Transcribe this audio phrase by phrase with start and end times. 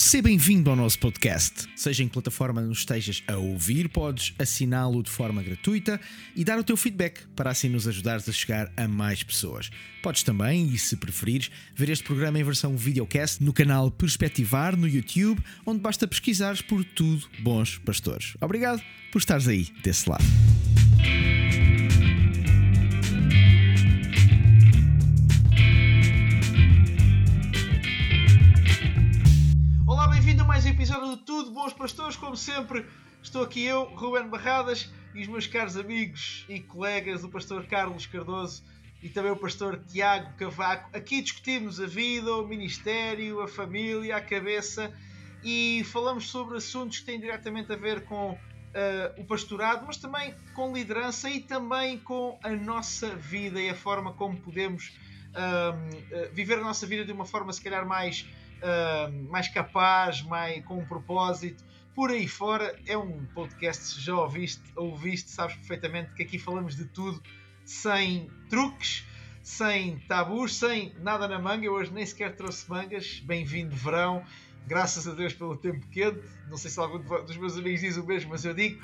[0.00, 1.68] Seja bem-vindo ao nosso podcast.
[1.76, 6.00] Seja em que plataforma nos estejas a ouvir, podes assiná-lo de forma gratuita
[6.34, 9.70] e dar o teu feedback para assim nos ajudares a chegar a mais pessoas.
[10.02, 14.88] Podes também, e se preferires, ver este programa em versão videocast no canal Perspectivar no
[14.88, 18.38] YouTube, onde basta pesquisares por tudo Bons Pastores.
[18.40, 18.82] Obrigado
[19.12, 20.24] por estares aí desse lado.
[30.50, 32.16] Mais um episódio de Tudo Bons Pastores.
[32.16, 32.84] Como sempre,
[33.22, 38.04] estou aqui eu, Ruben Barradas, e os meus caros amigos e colegas, o pastor Carlos
[38.04, 38.64] Cardoso
[39.00, 40.90] e também o pastor Tiago Cavaco.
[40.92, 44.92] Aqui discutimos a vida, o ministério, a família, a cabeça
[45.44, 50.34] e falamos sobre assuntos que têm diretamente a ver com uh, o pastorado, mas também
[50.52, 56.58] com liderança e também com a nossa vida e a forma como podemos uh, viver
[56.58, 58.26] a nossa vida de uma forma, se calhar, mais
[58.62, 61.64] uh, mais capaz, mais, com um propósito.
[61.94, 66.84] Por aí fora, é um podcast, já ouviste, ouviste, sabes perfeitamente que aqui falamos de
[66.86, 67.20] tudo,
[67.64, 69.04] sem truques,
[69.42, 71.66] sem tabus, sem nada na manga.
[71.66, 73.20] Eu hoje nem sequer trouxe mangas.
[73.20, 74.24] Bem-vindo, verão.
[74.66, 76.20] Graças a Deus pelo tempo quente.
[76.48, 78.80] Não sei se algum dos meus amigos diz o mesmo, mas eu digo.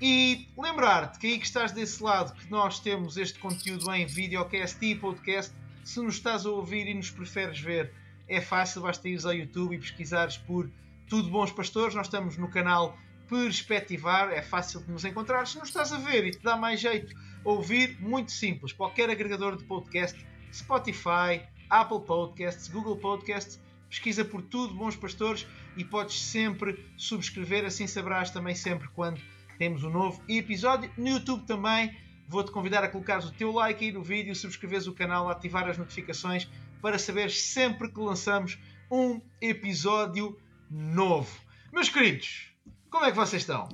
[0.00, 4.84] E lembrar-te que aí que estás desse lado, que nós temos este conteúdo em videocast
[4.84, 5.54] e podcast.
[5.84, 7.92] Se nos estás a ouvir e nos preferes ver,
[8.28, 10.70] é fácil, basta ires ao YouTube e pesquisares por
[11.08, 11.94] Tudo Bons Pastores.
[11.94, 12.96] Nós estamos no canal
[13.28, 15.46] Perspectivar, é fácil de nos encontrar.
[15.46, 17.14] Se não estás a ver e te dá mais jeito
[17.44, 18.72] ouvir, muito simples.
[18.72, 20.18] Qualquer agregador de podcast,
[20.52, 27.86] Spotify, Apple Podcasts, Google Podcasts, pesquisa por Tudo Bons Pastores e podes sempre subscrever, assim
[27.86, 29.20] saberás também sempre quando
[29.58, 30.90] temos um novo episódio.
[30.98, 31.96] No YouTube também
[32.28, 35.78] vou-te convidar a colocares o teu like aí no vídeo, subscreveres o canal, ativar as
[35.78, 36.48] notificações
[36.80, 38.58] para saber sempre que lançamos
[38.90, 40.38] um episódio
[40.70, 41.40] novo.
[41.72, 42.50] Meus queridos,
[42.90, 43.68] como é que vocês estão?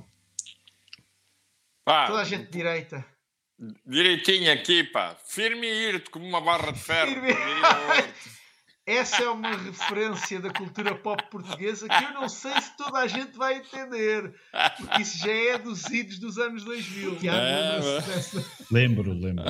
[1.83, 3.05] Pá, Toda a gente direita.
[3.85, 5.15] Direitinho aqui, pá.
[5.25, 7.11] Firme e irte como uma barra de ferro.
[7.11, 7.33] Firme.
[8.91, 13.07] Essa é uma referência da cultura pop portuguesa que eu não sei se toda a
[13.07, 14.33] gente vai entender,
[14.77, 17.17] porque isso já é dos idos dos anos 2000.
[17.17, 18.45] Tiago, É, lembra-se mas- dessa?
[18.71, 19.45] Lembro, lembro.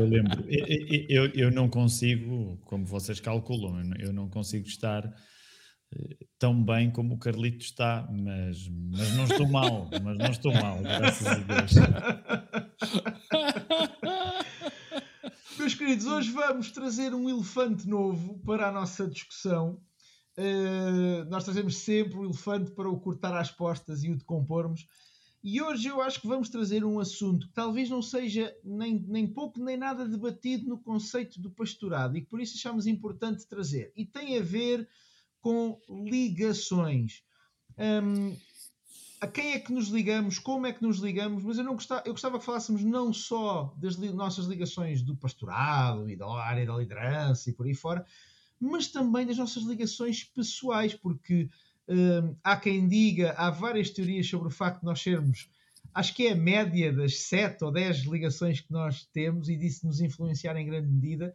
[0.00, 0.44] Eu lembro.
[0.48, 1.24] Eu.
[1.26, 6.60] Eu, eu, não consigo, como vocês calculam, eu não- eu não consigo estar eh, tão
[6.64, 11.26] bem como o Carlito está, mas, mas não estou mal, mas não estou mal, graças
[11.26, 11.72] a Deus.
[15.84, 19.82] Queridos, hoje vamos trazer um elefante novo para a nossa discussão.
[20.34, 24.88] Uh, nós trazemos sempre o elefante para o cortar às postas e o decompormos.
[25.42, 29.26] E hoje eu acho que vamos trazer um assunto que talvez não seja nem, nem
[29.26, 33.92] pouco nem nada debatido no conceito do pastorado e que por isso achamos importante trazer.
[33.94, 34.88] E tem a ver
[35.42, 35.78] com
[36.10, 37.22] ligações.
[37.78, 38.34] Hum,
[39.24, 42.02] a quem é que nos ligamos, como é que nos ligamos, mas eu, não gostava,
[42.04, 46.66] eu gostava que falássemos não só das li- nossas ligações do pastorado e da área
[46.66, 48.04] da liderança e por aí fora,
[48.60, 51.48] mas também das nossas ligações pessoais, porque
[51.88, 55.48] hum, há quem diga, há várias teorias sobre o facto de nós sermos,
[55.94, 59.86] acho que é a média das 7 ou 10 ligações que nós temos e disso
[59.86, 61.34] nos influenciar em grande medida.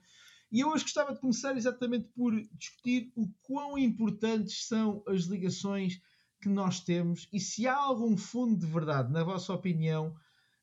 [0.51, 5.99] E eu hoje gostava de começar exatamente por discutir o quão importantes são as ligações
[6.41, 10.15] que nós temos e se há algum fundo de verdade, na vossa opinião,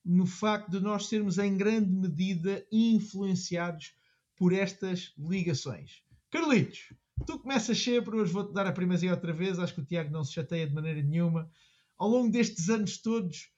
[0.04, 3.94] no facto de nós sermos em grande medida influenciados
[4.36, 6.02] por estas ligações.
[6.30, 6.92] Carlitos,
[7.26, 10.24] tu começas sempre, hoje vou-te dar a primazia outra vez, acho que o Tiago não
[10.24, 11.50] se chateia de maneira nenhuma.
[11.98, 13.50] Ao longo destes anos todos,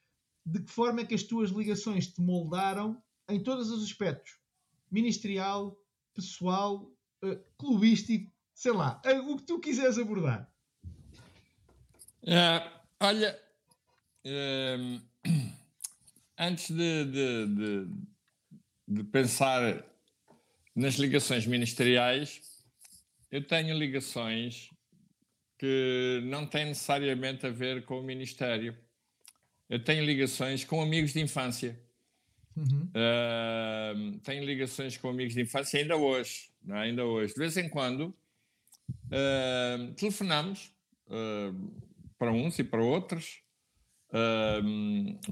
[0.46, 4.38] de que forma é que as tuas ligações te moldaram em todos os aspectos?
[4.90, 5.78] Ministerial,
[6.14, 6.90] pessoal,
[7.22, 10.50] eh, clubístico, sei lá, o que tu quiseres abordar.
[12.30, 13.40] É, olha,
[14.22, 15.00] ehm,
[16.38, 17.88] antes de, de- de-
[18.86, 19.82] de pensar
[20.76, 22.42] nas ligações ministeriais,
[23.30, 24.68] eu tenho ligações
[25.58, 28.76] que não têm necessariamente a ver com o ministério.
[29.68, 31.80] Eu tenho ligações com amigos de infância.
[32.54, 32.90] Uhum.
[32.94, 36.72] Ahm, tenho ligações com amigos de infância ainda hoje, é?
[36.74, 37.32] ainda hoje.
[37.32, 38.14] De vez em quando
[39.10, 40.70] ahm, telefonamos
[41.08, 41.87] ahm,
[42.18, 43.42] para uns e para outros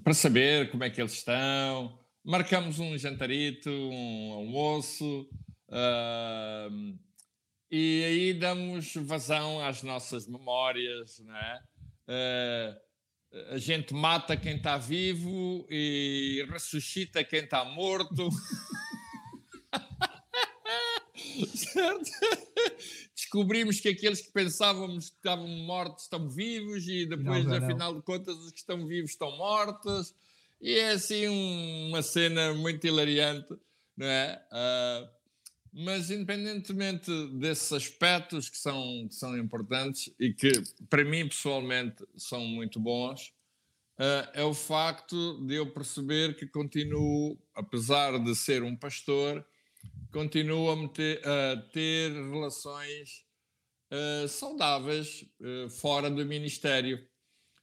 [0.03, 1.99] para saber como é que eles estão.
[2.25, 5.29] Marcamos um jantarito, um almoço
[7.71, 11.63] e aí damos vazão às nossas memórias, não é?
[12.09, 12.79] Ah,
[13.51, 18.31] a gente mata quem está vivo e ressuscita quem está morto.
[21.55, 22.11] certo?
[23.37, 27.95] Descobrimos que aqueles que pensávamos que estavam mortos estão vivos e depois, não, não, afinal
[27.95, 30.15] de contas, os que estão vivos estão mortos.
[30.59, 33.55] E é assim um, uma cena muito hilariante,
[33.95, 34.43] não é?
[34.51, 35.09] Uh,
[35.71, 40.51] mas independentemente desses aspectos que são, que são importantes e que
[40.89, 43.35] para mim pessoalmente são muito bons,
[43.99, 49.47] uh, é o facto de eu perceber que continuo, apesar de ser um pastor,
[50.11, 53.26] continuo a, meter, a ter relações
[53.91, 57.07] uh, saudáveis uh, fora do ministério.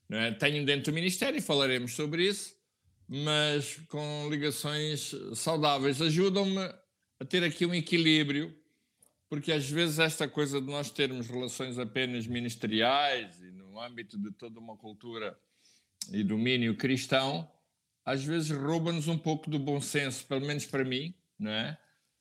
[0.09, 0.31] É?
[0.31, 2.55] Tenho dentro do ministério, falaremos sobre isso,
[3.07, 6.01] mas com ligações saudáveis.
[6.01, 6.59] Ajudam-me
[7.19, 8.55] a ter aqui um equilíbrio,
[9.29, 14.31] porque às vezes esta coisa de nós termos relações apenas ministeriais e no âmbito de
[14.31, 15.37] toda uma cultura
[16.11, 17.49] e domínio cristão,
[18.05, 21.77] às vezes rouba-nos um pouco do bom senso, pelo menos para mim, não é?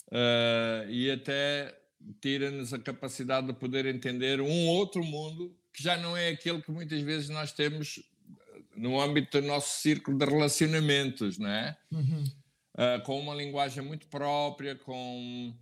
[0.08, 1.81] Uh, e até
[2.20, 6.70] tira-nos a capacidade de poder entender um outro mundo que já não é aquele que
[6.70, 8.00] muitas vezes nós temos
[8.76, 11.76] no âmbito do nosso círculo de relacionamentos, não é?
[11.90, 12.24] Uhum.
[12.74, 15.54] Uh, com uma linguagem muito própria, com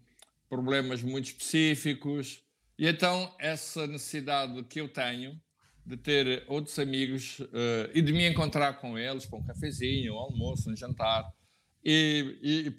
[0.48, 2.42] problemas muito específicos.
[2.78, 5.40] E então, essa necessidade que eu tenho
[5.84, 10.18] de ter outros amigos uh, e de me encontrar com eles para um cafezinho, um
[10.18, 11.32] almoço, um jantar.
[11.82, 12.70] E, e,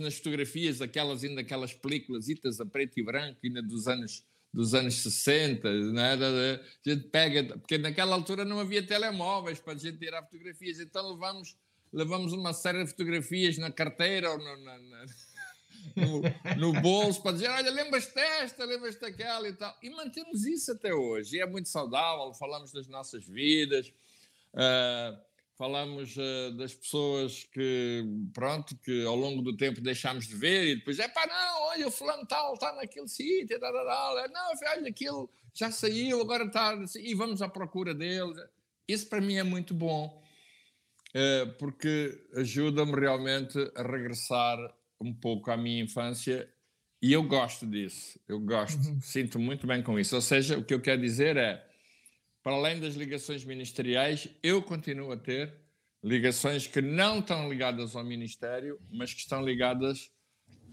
[0.00, 2.26] nas fotografias aquelas ainda aquelas películas
[2.60, 6.14] a preto e branco ainda dos anos dos anos 60, né?
[6.14, 11.12] a gente pega, porque naquela altura não havia telemóveis para a gente tirar fotografias, então
[11.12, 11.56] levamos,
[11.92, 15.06] levamos uma série de fotografias na carteira ou no, na, na,
[15.94, 19.76] no, no, bolso para dizer, olha, lembras-te desta, lembras-te daquela e tal.
[19.82, 23.92] E mantemos isso até hoje, e é muito saudável, falamos das nossas vidas,
[24.54, 25.27] uh,
[25.58, 30.76] falamos uh, das pessoas que, pronto, que ao longo do tempo deixámos de ver e
[30.76, 34.88] depois, é pá, não, olha, o fulano tal está naquele sítio, tal, tal, não, olha,
[34.88, 38.32] aquilo já saiu, agora está, e vamos à procura dele.
[38.86, 40.22] Isso para mim é muito bom,
[41.10, 44.56] uh, porque ajuda-me realmente a regressar
[45.00, 46.48] um pouco à minha infância
[47.02, 49.00] e eu gosto disso, eu gosto, uhum.
[49.00, 50.14] sinto muito bem com isso.
[50.14, 51.67] Ou seja, o que eu quero dizer é,
[52.48, 55.52] para além das ligações ministeriais, eu continuo a ter
[56.02, 60.10] ligações que não estão ligadas ao ministério, mas que estão ligadas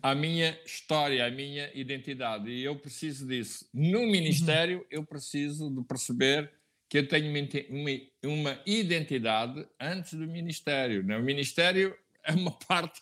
[0.02, 2.50] à minha história, à minha identidade.
[2.50, 3.68] E eu preciso disso.
[3.74, 6.50] No ministério, eu preciso de perceber
[6.88, 7.30] que eu tenho
[7.70, 7.90] uma,
[8.24, 11.04] uma identidade antes do ministério.
[11.04, 11.18] Né?
[11.18, 11.94] O ministério
[12.24, 13.02] é uma parte,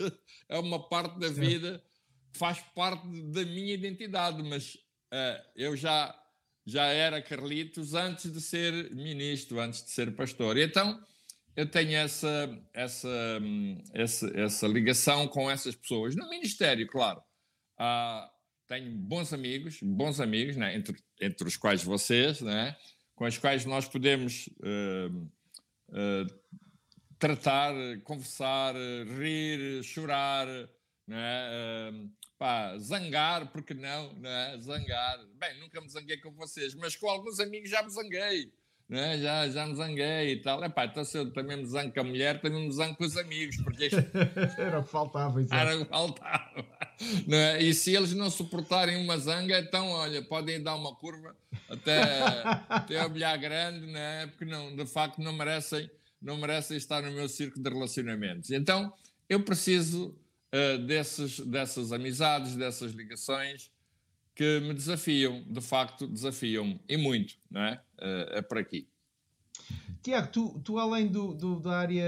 [0.49, 1.79] é uma parte da vida,
[2.31, 6.22] faz parte da minha identidade, mas uh, eu já
[6.65, 10.57] já era Carlitos antes de ser ministro, antes de ser pastor.
[10.57, 10.99] E então
[11.55, 13.41] eu tenho essa, essa,
[13.93, 16.15] essa, essa ligação com essas pessoas.
[16.15, 17.21] No ministério, claro,
[17.79, 18.27] uh,
[18.67, 20.75] tenho bons amigos, bons amigos, né?
[20.75, 22.75] entre, entre os quais vocês, né?
[23.15, 25.29] com os quais nós podemos uh,
[25.89, 26.43] uh,
[27.19, 27.73] tratar,
[28.03, 28.73] conversar,
[29.19, 30.47] rir, chorar,
[31.07, 31.91] né?
[32.43, 34.59] Pá, zangar, porque não, né?
[34.61, 35.17] Zangar.
[35.39, 38.51] Bem, nunca me zanguei com vocês, mas com alguns amigos já me zanguei.
[38.89, 39.17] Né?
[39.17, 40.61] Já, já me zanguei e tal.
[40.61, 43.15] Epá, então se eu também me zango com a mulher, também me zango com os
[43.15, 44.03] amigos, porque isto...
[44.59, 45.39] era o que faltava.
[45.39, 45.67] Exatamente.
[45.67, 46.65] Era o que faltava.
[47.25, 47.63] Né?
[47.63, 51.33] E se eles não suportarem uma zanga, então, olha, podem dar uma curva
[51.69, 52.03] até,
[52.67, 54.27] até a bilhar grande, né?
[54.27, 55.89] porque não, de facto não merecem,
[56.21, 58.51] não merecem estar no meu círculo de relacionamentos.
[58.51, 58.93] Então,
[59.29, 60.13] eu preciso
[60.53, 63.71] uh, desses, dessas amizades, dessas ligações
[64.35, 67.81] que me desafiam, de facto desafiam-me, e muito, não é?
[67.99, 68.87] Uh, é por aqui.
[70.01, 72.05] Tiago, tu, tu além do, do, da área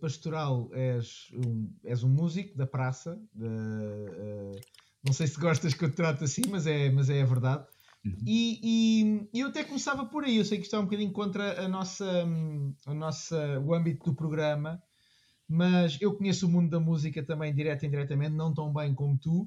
[0.00, 3.20] pastoral, és um, és um músico da praça.
[3.32, 4.60] De, uh,
[5.04, 7.64] não sei se gostas que eu te trate assim, mas é, mas é a verdade.
[8.04, 8.16] Uhum.
[8.26, 10.38] E, e, eu até começava por aí.
[10.38, 12.04] Eu sei que isto é um bocadinho contra a nossa,
[12.86, 14.82] a nossa, o âmbito do programa,
[15.48, 19.18] mas eu conheço o mundo da música também, direto e indiretamente, não tão bem como
[19.18, 19.42] tu.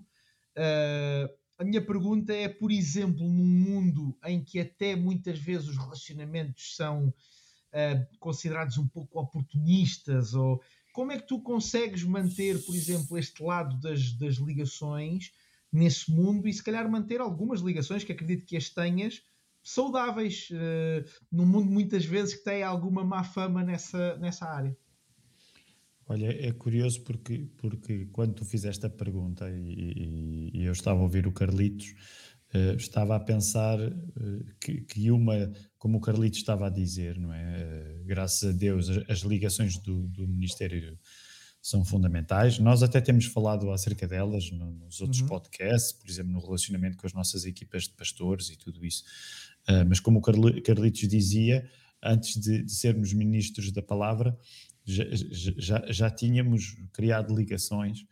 [0.56, 5.77] Uh, a minha pergunta é, por exemplo, num mundo em que até muitas vezes os
[5.77, 10.62] relacionamentos são uh, considerados um pouco oportunistas, ou
[10.94, 15.32] como é que tu consegues manter, por exemplo, este lado das, das ligações
[15.72, 19.22] nesse mundo e se calhar manter algumas ligações que acredito que as tenhas
[19.63, 24.77] saudáveis uh, num mundo muitas vezes que tem alguma má fama nessa, nessa área?
[26.10, 31.04] Olha, é curioso porque, porque quando tu fizeste a pergunta e, e eu estava a
[31.04, 31.94] ouvir o Carlitos,
[32.54, 37.34] uh, estava a pensar uh, que, que, uma, como o Carlitos estava a dizer, não
[37.34, 37.58] é?
[38.02, 40.98] Uh, graças a Deus, as, as ligações do, do, Ministério
[41.62, 42.58] são fundamentais.
[42.58, 45.28] Nós até temos falado acerca delas nos outros uhum.
[45.28, 49.04] podcasts, por exemplo, no relacionamento com as nossas equipas de pastores e tudo isso.
[49.90, 51.70] Mas como o Carlitos dizia,
[52.02, 54.38] antes de, de sermos ministros da palavra,
[54.88, 58.06] já, já, tínhamos criado ligações.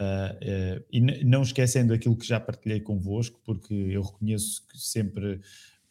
[0.00, 5.40] Uh, uh, e não esquecendo aquilo que já partilhei convosco, porque eu reconheço sempre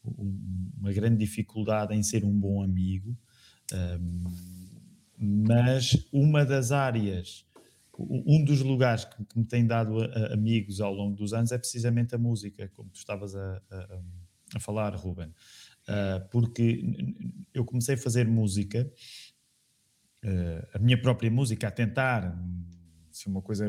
[0.04, 3.16] uma grande dificuldade em ser um bom amigo,
[5.18, 7.46] mas uma das áreas,
[7.98, 11.52] um dos lugares que, que me tem dado a, a amigos ao longo dos anos
[11.52, 13.62] é precisamente a música, como tu estavas a,
[14.56, 15.30] a, falar, Ruben.
[15.88, 16.84] Uh, porque
[17.54, 18.92] eu comecei a fazer música,
[20.24, 22.38] uh, a minha própria música, a tentar
[23.12, 23.68] ser uma coisa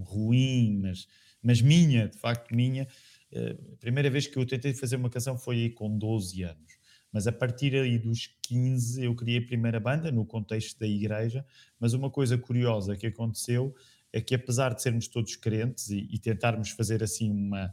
[0.00, 1.08] ruim, mas,
[1.42, 2.86] mas minha, de facto minha,
[3.34, 6.74] a primeira vez que eu tentei fazer uma canção foi aí com 12 anos.
[7.12, 11.44] Mas a partir aí dos 15 eu criei a primeira banda no contexto da igreja.
[11.78, 13.74] Mas uma coisa curiosa que aconteceu
[14.12, 17.72] é que apesar de sermos todos crentes e, e tentarmos fazer assim uma...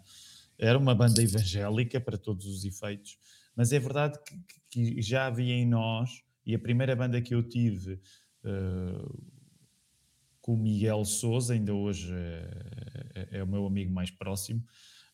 [0.57, 3.17] Era uma banda evangélica para todos os efeitos,
[3.55, 4.19] mas é verdade
[4.69, 7.99] que, que já havia em nós, e a primeira banda que eu tive uh,
[10.41, 12.49] com o Miguel Souza, ainda hoje é,
[13.15, 14.63] é, é, o meu amigo mais próximo,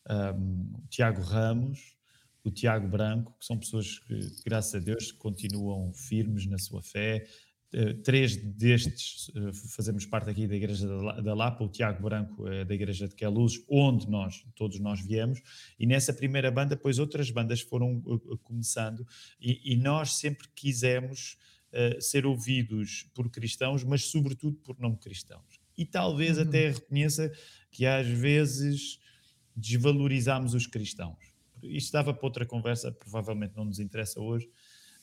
[0.09, 1.95] um, o Tiago Ramos,
[2.43, 7.27] o Tiago Branco, que são pessoas que, graças a Deus, continuam firmes na sua fé.
[7.73, 10.87] Uh, três destes uh, fazemos parte aqui da Igreja
[11.21, 15.41] da Lapa, o Tiago Branco é da Igreja de Queluz, onde nós, todos nós viemos,
[15.77, 19.05] e nessa primeira banda, depois outras bandas foram uh, começando,
[19.41, 21.37] e, e, nós sempre quisemos
[21.99, 25.59] ser ouvidos por cristãos, mas sobretudo por não cristãos.
[25.77, 26.43] E talvez uhum.
[26.43, 27.31] até reconheça
[27.69, 28.99] que às vezes
[29.55, 31.17] desvalorizámos os cristãos.
[31.63, 34.49] Isto dava para outra conversa, provavelmente não nos interessa hoje,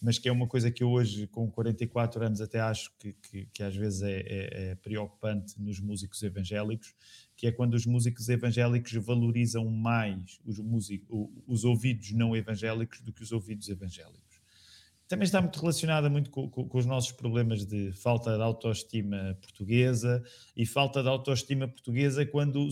[0.00, 3.46] mas que é uma coisa que eu hoje, com 44 anos, até acho que, que,
[3.46, 4.24] que às vezes é, é,
[4.70, 6.94] é, preocupante nos músicos evangélicos,
[7.36, 13.12] que é quando os músicos evangélicos valorizam mais os, músicos, os ouvidos não evangélicos do
[13.12, 14.33] que os ouvidos evangélicos.
[15.14, 19.38] Também está muito relacionada muito com, com, com os nossos problemas de falta de autoestima
[19.40, 20.24] portuguesa
[20.56, 22.68] e falta de autoestima portuguesa quando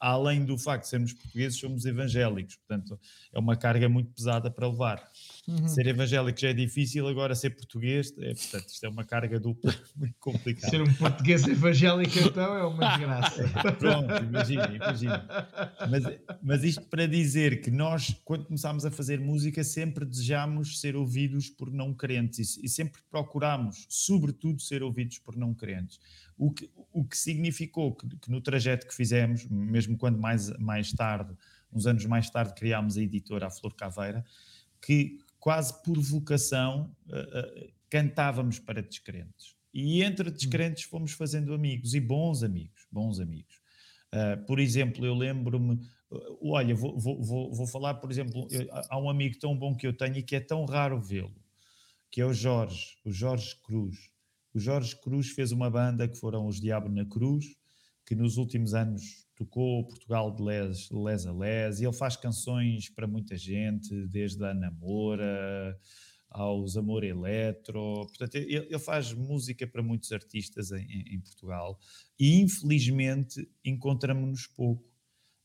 [0.00, 2.56] além do facto de sermos portugueses, somos evangélicos.
[2.56, 2.98] Portanto,
[3.32, 5.10] é uma carga muito pesada para levar.
[5.46, 5.68] Uhum.
[5.68, 9.74] Ser evangélico já é difícil, agora ser português, é, portanto, isto é uma carga dupla
[9.94, 10.70] muito complicada.
[10.70, 13.44] Ser um português evangélico, então, é uma desgraça.
[13.78, 15.48] Pronto, imagina, imagina.
[15.90, 16.04] Mas,
[16.42, 21.50] mas isto para dizer que nós, quando começámos a fazer música, sempre desejámos ser ouvidos
[21.50, 26.00] por não crentes e, e sempre procurámos, sobretudo, ser ouvidos por não crentes.
[26.38, 30.90] O que, o que significou que, que, no trajeto que fizemos, mesmo quando mais, mais
[30.90, 31.34] tarde,
[31.72, 34.24] uns anos mais tarde, criámos a editora A Flor Caveira,
[34.80, 39.54] que quase por vocação uh, uh, cantávamos para descrentes.
[39.74, 43.60] E entre descrentes fomos fazendo amigos, e bons amigos, bons amigos.
[44.10, 45.78] Uh, por exemplo, eu lembro-me,
[46.40, 48.48] olha, vou, vou, vou, falar, por exemplo,
[48.88, 51.36] há um amigo tão bom que eu tenho e que é tão raro vê-lo,
[52.10, 53.98] que é o Jorge, o Jorge Cruz.
[54.54, 57.54] O Jorge Cruz fez uma banda que foram os Diabo na Cruz,
[58.06, 62.88] que nos últimos anos tocou Portugal de les, les a les, e ele faz canções
[62.88, 65.78] para muita gente, desde a Namora
[66.30, 71.78] aos Amor Eletro, portanto ele, ele faz música para muitos artistas em, em Portugal,
[72.18, 74.84] e infelizmente encontramos-nos pouco,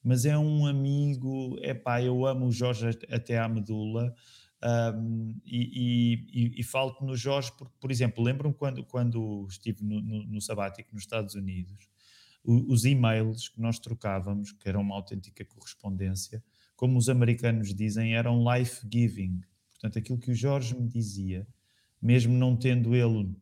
[0.03, 4.15] mas é um amigo, é pá, eu amo o Jorge até à medula,
[4.61, 10.01] um, e, e, e falo no Jorge porque, por exemplo, lembro-me quando, quando estive no,
[10.01, 11.87] no, no, sabático nos Estados Unidos,
[12.43, 16.43] os e-mails que nós trocávamos, que eram uma autêntica correspondência,
[16.75, 19.41] como os americanos dizem, eram life-giving.
[19.71, 21.47] Portanto, aquilo que o Jorge me dizia,
[22.01, 23.35] mesmo não tendo ele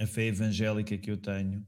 [0.00, 1.66] a fé evangélica que eu tenho,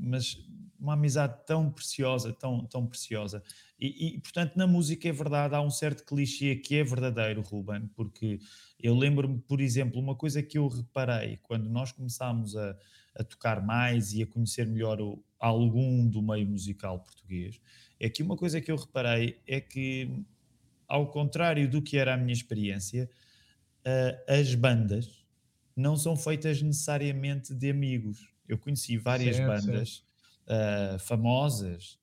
[0.00, 0.36] mas
[0.78, 3.42] uma amizade tão preciosa, tão, tão preciosa.
[3.78, 7.88] E, e, portanto, na música é verdade, há um certo clichê que é verdadeiro, Ruben,
[7.94, 8.38] porque
[8.78, 12.76] eu lembro-me, por exemplo, uma coisa que eu reparei quando nós começámos a,
[13.16, 17.60] a tocar mais e a conhecer melhor o, algum do meio musical português,
[17.98, 20.10] é que uma coisa que eu reparei é que,
[20.86, 23.08] ao contrário do que era a minha experiência,
[23.86, 25.24] uh, as bandas
[25.74, 28.28] não são feitas necessariamente de amigos.
[28.48, 30.04] Eu conheci várias certo, bandas
[30.46, 30.96] certo.
[30.96, 31.98] Uh, famosas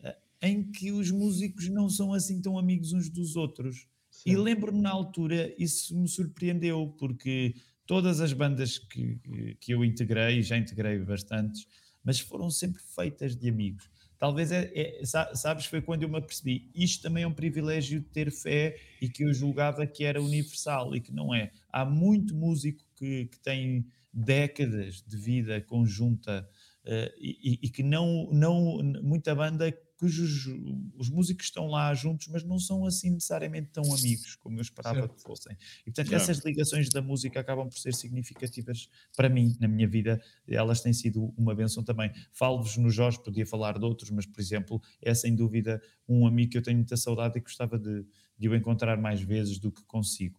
[0.00, 3.86] uh, em que os músicos não são assim tão amigos uns dos outros.
[4.10, 4.26] Certo.
[4.26, 7.54] E lembro-me na altura, isso me surpreendeu, porque
[7.86, 9.18] todas as bandas que,
[9.60, 11.66] que eu integrei, já integrei bastantes,
[12.04, 13.90] mas foram sempre feitas de amigos.
[14.18, 18.06] Talvez, é, é, sabes, foi quando eu me apercebi, isto também é um privilégio de
[18.06, 21.50] ter fé e que eu julgava que era universal e que não é.
[21.72, 26.48] Há muito músico que, que tem décadas de vida conjunta
[26.84, 30.48] uh, e, e, que não, não muita banda cujos
[30.96, 34.98] os músicos estão lá juntos, mas não são assim necessariamente tão amigos como eu esperava
[34.98, 35.14] certo.
[35.14, 35.56] que fossem.
[35.82, 40.20] E portanto, essas ligações da música acabam por ser significativas para mim, na minha vida,
[40.48, 42.10] elas têm sido uma benção também.
[42.32, 46.50] Falo-vos no Jorge, podia falar de outros, mas por exemplo, é sem dúvida um amigo
[46.50, 48.04] que eu tenho muita saudade e gostava de,
[48.36, 50.36] de o encontrar mais vezes do que consigo.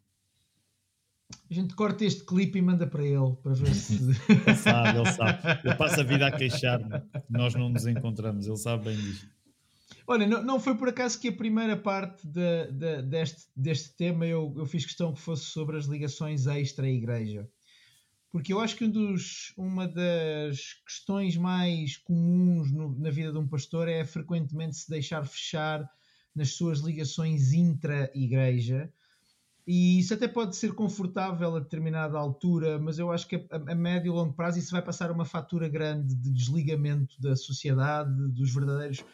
[1.49, 3.95] A gente corta este clipe e manda para ele para ver se.
[4.27, 5.39] ele sabe, ele sabe.
[5.63, 7.01] Ele passa a vida a queixar-me.
[7.29, 9.25] Nós não nos encontramos, ele sabe bem disso.
[10.05, 14.25] Olha, não, não foi por acaso que a primeira parte de, de, deste, deste tema
[14.25, 17.49] eu, eu fiz questão que fosse sobre as ligações extra-igreja.
[18.29, 23.37] Porque eu acho que um dos, uma das questões mais comuns no, na vida de
[23.37, 25.87] um pastor é frequentemente se deixar fechar
[26.35, 28.91] nas suas ligações intra-igreja
[29.65, 33.75] e isso até pode ser confortável a determinada altura, mas eu acho que a, a,
[33.75, 38.53] médio e longo prazo isso vai passar uma fatura grande de desligamento da sociedade, dos
[38.53, 39.05] verdadeiros,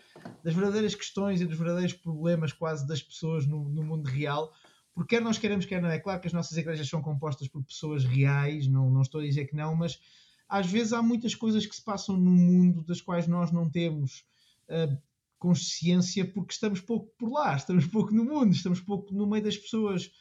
[0.44, 4.52] das verdadeiras questões e dos verdadeiros problemas quase das pessoas no, no mundo real.
[4.96, 5.90] Porque quer nós queremos, quer não.
[5.90, 9.24] É claro que as nossas igrejas são compostas por pessoas reais, não, não estou a
[9.24, 10.00] dizer que não, mas
[10.48, 14.26] às vezes há muitas coisas que se passam no mundo das quais nós não temos
[14.68, 14.98] uh,
[15.38, 19.56] consciência porque estamos pouco por lá, estamos pouco no mundo, estamos pouco no meio das
[19.56, 20.12] pessoas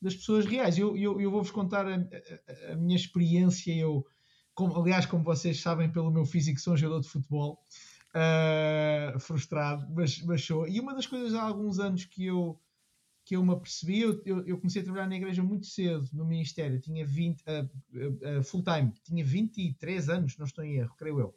[0.00, 0.78] das pessoas reais.
[0.78, 3.74] Eu, eu, eu vou-vos contar a, a, a, minha experiência.
[3.74, 4.06] Eu,
[4.54, 7.58] como, aliás, como vocês sabem pelo meu físico, sou um jogador de futebol
[8.14, 10.66] uh, frustrado, mas, mas sou.
[10.68, 12.60] E uma das coisas há alguns anos que eu,
[13.24, 16.80] que eu me apercebi, eu, eu, comecei a trabalhar na igreja muito cedo, no ministério,
[16.80, 21.34] tinha 20, uh, uh, full time, tinha 23 anos, não estou em erro, creio eu.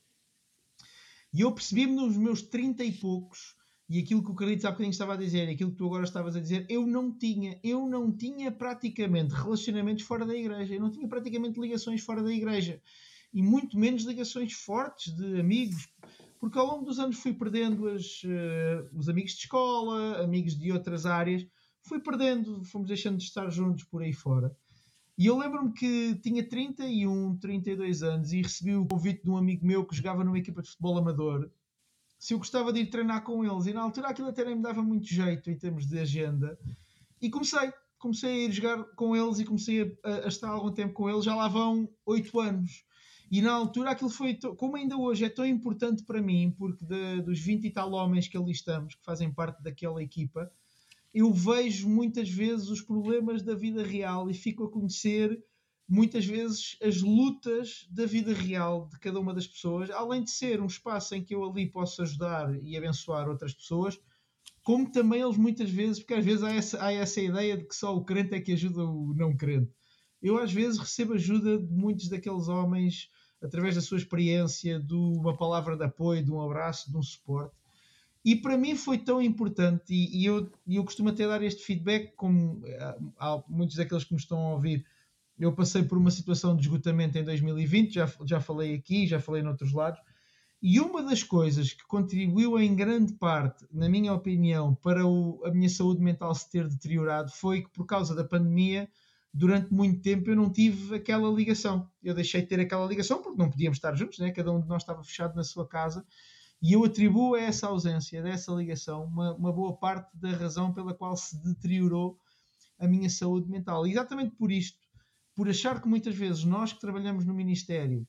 [1.34, 3.56] E eu percebi-me nos meus 30 e poucos
[3.92, 6.34] e aquilo que o Carlitos há bocadinho estava a dizer, aquilo que tu agora estavas
[6.38, 10.90] a dizer, eu não tinha, eu não tinha praticamente relacionamentos fora da igreja, eu não
[10.90, 12.82] tinha praticamente ligações fora da igreja,
[13.34, 15.90] e muito menos ligações fortes de amigos,
[16.40, 20.72] porque ao longo dos anos fui perdendo as, uh, os amigos de escola, amigos de
[20.72, 21.46] outras áreas,
[21.82, 24.56] fui perdendo, fomos deixando de estar juntos por aí fora.
[25.18, 29.66] E eu lembro-me que tinha 31, 32 anos e recebi o convite de um amigo
[29.66, 31.52] meu que jogava numa equipa de futebol amador
[32.22, 33.66] se eu gostava de ir treinar com eles.
[33.66, 36.56] E na altura aquilo até nem me dava muito jeito em termos de agenda.
[37.20, 40.94] E comecei, comecei a ir jogar com eles e comecei a, a estar algum tempo
[40.94, 41.26] com eles.
[41.26, 42.86] Já lá vão oito anos.
[43.32, 47.24] E na altura aquilo foi, como ainda hoje, é tão importante para mim, porque de,
[47.24, 50.52] dos 20 e tal homens que ali estamos, que fazem parte daquela equipa,
[51.12, 55.44] eu vejo muitas vezes os problemas da vida real e fico a conhecer
[55.92, 60.62] muitas vezes as lutas da vida real de cada uma das pessoas, além de ser
[60.62, 64.00] um espaço em que eu ali posso ajudar e abençoar outras pessoas,
[64.64, 67.76] como também eles muitas vezes, porque às vezes há essa, há essa ideia de que
[67.76, 69.70] só o crente é que ajuda o não crente.
[70.22, 73.10] Eu às vezes recebo ajuda de muitos daqueles homens
[73.44, 77.54] através da sua experiência, de uma palavra de apoio, de um abraço, de um suporte.
[78.24, 82.14] E para mim foi tão importante, e, e eu, eu costumo até dar este feedback,
[82.16, 84.86] como há, há muitos daqueles que me estão a ouvir
[85.42, 89.42] eu passei por uma situação de esgotamento em 2020, já, já falei aqui, já falei
[89.42, 90.00] noutros lados,
[90.62, 95.50] e uma das coisas que contribuiu em grande parte, na minha opinião, para o, a
[95.50, 98.88] minha saúde mental se ter deteriorado foi que, por causa da pandemia,
[99.34, 101.90] durante muito tempo eu não tive aquela ligação.
[102.04, 104.30] Eu deixei de ter aquela ligação porque não podíamos estar juntos, né?
[104.30, 106.06] cada um de nós estava fechado na sua casa.
[106.62, 110.94] E eu atribuo a essa ausência, dessa ligação, uma, uma boa parte da razão pela
[110.94, 112.20] qual se deteriorou
[112.78, 113.88] a minha saúde mental.
[113.88, 114.78] E exatamente por isto,
[115.36, 118.08] por achar que muitas vezes nós que trabalhamos no Ministério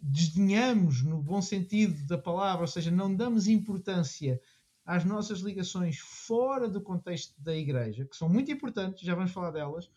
[0.00, 4.40] desdenhamos no bom sentido da palavra, ou seja, não damos importância
[4.84, 9.52] às nossas ligações fora do contexto da Igreja, que são muito importantes, já vamos falar
[9.52, 9.88] delas,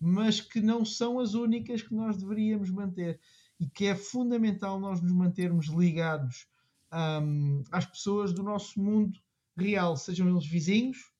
[0.00, 3.20] mas que não são as únicas que nós deveríamos manter.
[3.60, 6.48] E que é fundamental nós nos mantermos ligados
[6.92, 9.20] um, às pessoas do nosso mundo
[9.56, 11.12] real, sejam eles vizinhos,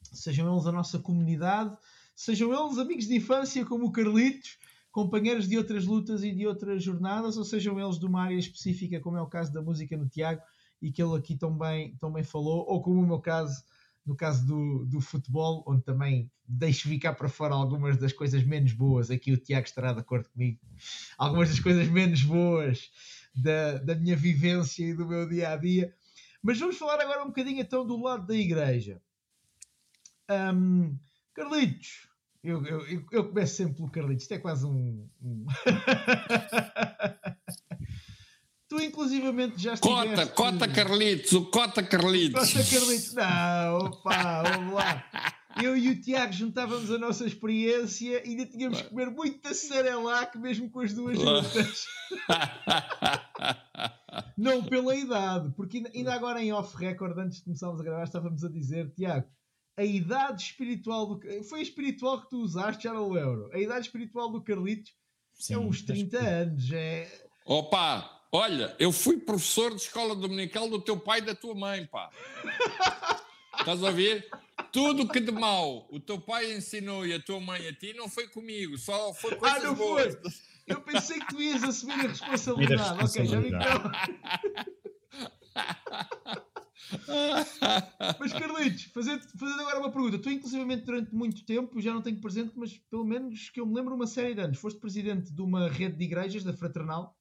[0.00, 1.76] sejam eles a nossa comunidade,
[2.22, 4.56] sejam eles amigos de infância como o Carlitos,
[4.92, 9.00] companheiros de outras lutas e de outras jornadas, ou sejam eles de uma área específica,
[9.00, 10.40] como é o caso da música no Tiago,
[10.80, 13.64] e que ele aqui também, também falou, ou como o meu caso,
[14.06, 18.72] no caso do, do futebol, onde também deixo ficar para fora algumas das coisas menos
[18.72, 20.60] boas, aqui o Tiago estará de acordo comigo,
[21.18, 22.88] algumas das coisas menos boas
[23.34, 25.92] da, da minha vivência e do meu dia a dia.
[26.40, 29.02] Mas vamos falar agora um bocadinho então do lado da igreja.
[30.30, 30.96] Um,
[31.34, 32.11] Carlitos,
[32.42, 35.08] eu, eu, eu, começo sempre pelo Carlitos, isto é quase um.
[35.22, 35.46] um...
[38.68, 40.08] tu, inclusivamente, já estiveste...
[40.08, 42.52] Cota, Cota Carlitos, o Cota Carlitos.
[42.52, 45.04] Cota Carlitos, não, opa, vamos lá.
[45.62, 50.38] Eu e o Tiago juntávamos a nossa experiência e ainda tínhamos que comer muita Cerelac
[50.38, 51.84] mesmo com as duas juntas.
[54.36, 58.44] Não pela idade, porque ainda, ainda agora em off-record, antes de começarmos a gravar, estávamos
[58.44, 59.26] a dizer, Tiago,
[59.76, 61.44] a idade espiritual do.
[61.44, 63.50] Foi a espiritual que tu usaste, já no euro.
[63.52, 64.92] A idade espiritual do Carlitos
[65.34, 66.24] Sim, é uns 30 que...
[66.24, 66.72] anos.
[66.72, 67.26] É...
[67.44, 68.20] Opa!
[68.30, 72.08] Olha, eu fui professor de escola dominical do teu pai e da tua mãe, pá.
[73.58, 74.26] Estás a ouvir?
[74.72, 78.08] Tudo que de mal o teu pai ensinou e a tua mãe a ti não
[78.08, 80.14] foi comigo, só foi coisas ah, não boas.
[80.14, 80.32] Foi.
[80.66, 82.80] Eu pensei que tu ias assumir a responsabilidade.
[82.80, 83.86] A responsabilidade.
[83.86, 83.90] Ok,
[84.54, 86.42] já vi
[88.18, 90.18] Mas Carlitos, fazendo, fazendo agora uma pergunta.
[90.18, 93.74] Tu, inclusivamente, durante muito tempo, já não tenho presente, mas pelo menos que eu me
[93.74, 97.16] lembro uma série de anos, foste presidente de uma rede de igrejas da Fraternal,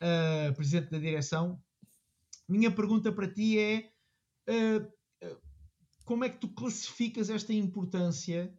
[0.00, 1.60] uh, presidente da direção.
[2.48, 3.90] Minha pergunta para ti é:
[4.48, 4.94] uh,
[6.04, 8.52] como é que tu classificas esta importância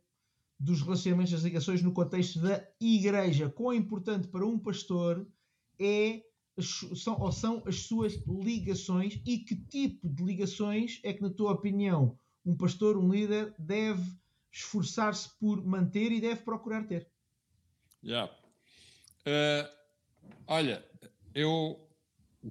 [0.60, 3.50] dos relacionamentos das ligações no contexto da igreja?
[3.50, 5.28] Quão importante para um pastor
[5.80, 6.22] é
[6.62, 11.52] são, ou são as suas ligações e que tipo de ligações é que, na tua
[11.52, 14.04] opinião, um pastor, um líder, deve
[14.52, 17.08] esforçar-se por manter e deve procurar ter?
[18.04, 18.32] Yeah.
[19.22, 19.70] Uh,
[20.48, 20.86] olha,
[21.34, 21.90] eu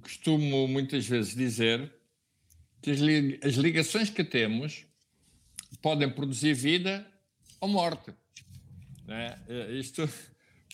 [0.01, 1.91] costumo muitas vezes dizer
[2.81, 4.85] que as ligações que temos
[5.81, 7.09] podem produzir vida
[7.59, 8.13] ou morte.
[9.05, 9.39] Né?
[9.71, 10.07] Isto,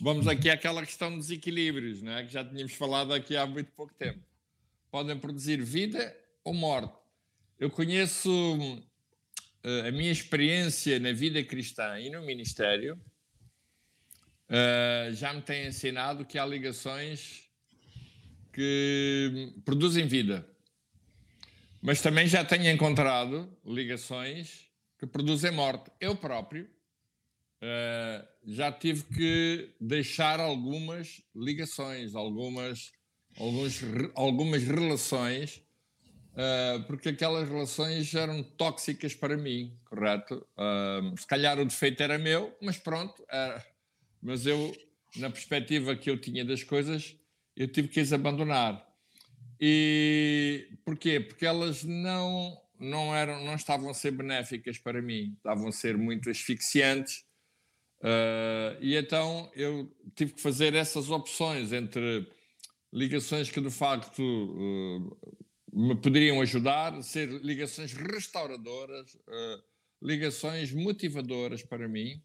[0.02, 2.24] vamos aqui àquela questão dos equilíbrios, né?
[2.26, 4.20] que já tínhamos falado aqui há muito pouco tempo.
[4.90, 6.94] Podem produzir vida ou morte.
[7.60, 8.32] Eu conheço
[9.64, 13.00] uh, a minha experiência na vida cristã e no ministério,
[14.50, 17.44] uh, já me tem ensinado que há ligações
[18.52, 20.46] que produzem vida.
[21.80, 25.92] Mas também já tenho encontrado ligações que produzem morte.
[26.00, 26.68] Eu próprio
[27.62, 32.92] uh, já tive que deixar algumas ligações, algumas,
[33.38, 33.82] alguns,
[34.16, 35.62] algumas relações,
[36.34, 40.46] uh, porque aquelas relações eram tóxicas para mim, correto?
[40.58, 43.24] Uh, se calhar o defeito era meu, mas pronto,
[44.22, 44.76] mas eu,
[45.16, 47.16] na perspectiva que eu tinha das coisas,
[47.56, 48.88] eu tive que as abandonar.
[49.60, 51.20] E porquê?
[51.20, 55.96] Porque elas não não eram não estavam a ser benéficas para mim, estavam a ser
[55.96, 57.24] muito asfixiantes.
[58.02, 62.28] Uh, e então eu tive que fazer essas opções entre
[62.92, 65.38] ligações que de facto uh,
[65.72, 69.64] me poderiam ajudar, ser ligações restauradoras, uh,
[70.02, 72.22] ligações motivadoras para mim,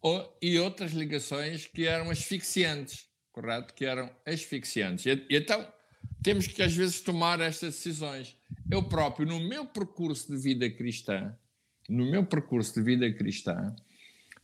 [0.00, 3.74] ou, e outras ligações que eram asfixiantes correto?
[3.74, 5.06] Que eram asfixiantes.
[5.06, 5.66] E, e então
[6.22, 8.36] temos que às vezes tomar estas decisões.
[8.70, 11.36] Eu próprio, no meu percurso de vida cristã,
[11.88, 13.74] no meu percurso de vida cristã,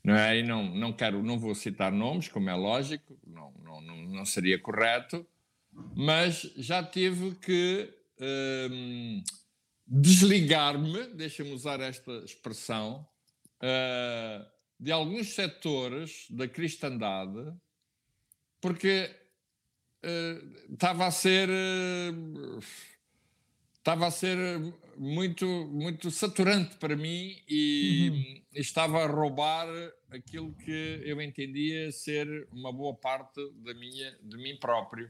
[0.06, 0.38] não é?
[0.38, 4.56] E não, não quero, não vou citar nomes, como é lógico, não, não, não, seria
[4.56, 5.26] correto,
[5.96, 7.92] mas já tive que
[8.70, 9.20] hum,
[9.84, 13.04] desligar-me, deixa-me usar esta expressão,
[13.56, 14.46] uh,
[14.78, 17.52] de alguns setores da cristandade
[18.60, 19.10] porque
[20.04, 22.60] uh, estava a ser uh,
[23.86, 24.36] estava a ser
[24.96, 28.42] muito muito saturante para mim e uhum.
[28.52, 29.68] estava a roubar
[30.10, 35.08] aquilo que eu entendia ser uma boa parte da minha de mim próprio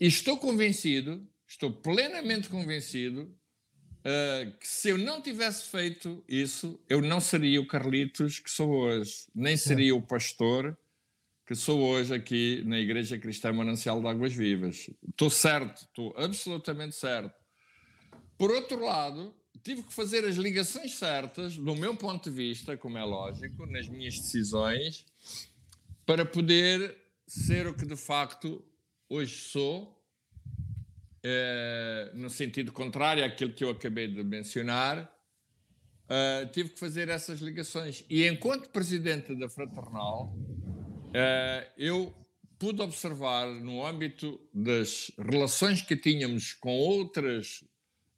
[0.00, 7.02] e estou convencido estou plenamente convencido uh, que se eu não tivesse feito isso eu
[7.02, 10.78] não seria o Carlitos que sou hoje nem seria o pastor
[11.44, 14.88] que sou hoje aqui na Igreja Cristã Manancial de Águas Vivas.
[15.06, 17.41] Estou certo, estou absolutamente certo.
[18.42, 22.98] Por outro lado, tive que fazer as ligações certas, do meu ponto de vista, como
[22.98, 25.06] é lógico, nas minhas decisões,
[26.04, 26.92] para poder
[27.24, 28.60] ser o que de facto
[29.08, 29.96] hoje sou,
[31.22, 35.04] é, no sentido contrário àquilo que eu acabei de mencionar.
[36.10, 38.04] Uh, tive que fazer essas ligações.
[38.10, 40.36] E enquanto presidente da Fraternal,
[41.14, 42.12] eh, eu
[42.58, 47.62] pude observar no âmbito das relações que tínhamos com outras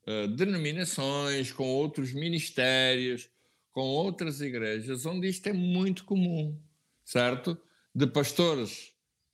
[0.07, 3.29] uh, denominações, com outros ministérios,
[3.73, 6.59] com outras igrejas, onde isto é muito comum,
[7.05, 7.59] certo?
[7.95, 8.93] De pastores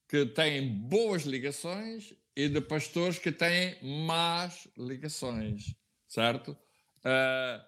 [0.08, 5.74] que têm boas ligações e de pastores que têm más ligações,
[6.08, 6.52] certo?
[6.98, 7.64] Uh,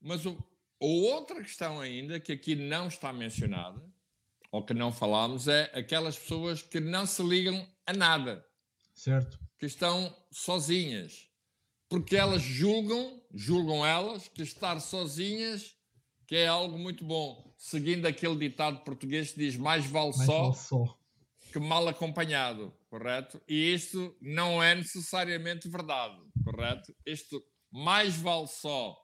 [0.00, 0.36] mas o,
[0.78, 3.82] outra questão ainda que aqui não está mencionada
[4.50, 8.44] ou que não falámos, é aquelas pessoas que não se ligam a nada.
[8.94, 9.38] Certo.
[9.58, 11.28] Que estão sozinhas.
[11.90, 15.76] Porque elas julgam, julgam elas, que estar sozinhas
[16.30, 17.52] que é algo muito bom.
[17.58, 20.98] Seguindo aquele ditado português que diz mais vale, mais só, vale só,
[21.52, 23.42] que mal acompanhado, correto?
[23.48, 26.94] E isto não é necessariamente verdade, correto?
[27.04, 28.96] Isto mais vale só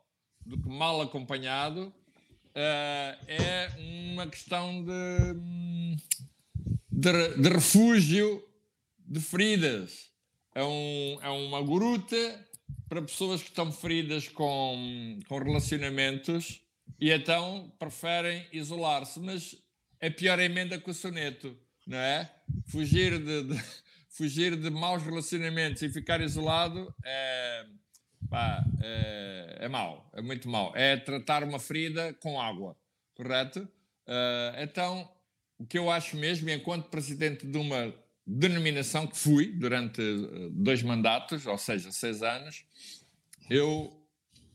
[0.45, 1.93] do que mal acompanhado
[2.57, 3.73] uh, é
[4.13, 5.35] uma questão de,
[6.89, 8.41] de, de, refúgio
[9.01, 10.13] de feridas.
[10.55, 12.47] É, um, é uma gruta
[12.89, 16.61] para pessoas que estão feridas com, com relacionamentos
[17.01, 19.21] e então preferem isolar-se.
[19.21, 19.57] Mas
[20.01, 22.31] é pior emenda que o soneto, não é?
[22.67, 23.65] Fugir de, de,
[24.11, 27.67] fugir de maus relacionamentos e ficar isolado é,
[28.31, 30.73] pá, é, é mau, é muito mau.
[30.75, 32.77] É tratar uma ferida com água,
[33.15, 33.69] correto?
[34.07, 35.11] Uh, então,
[35.59, 37.93] o que eu acho mesmo, enquanto presidente de uma
[38.27, 42.65] denominação que fui durante eh, dois mandatos, ou seja, seis anos,
[43.49, 44.05] eu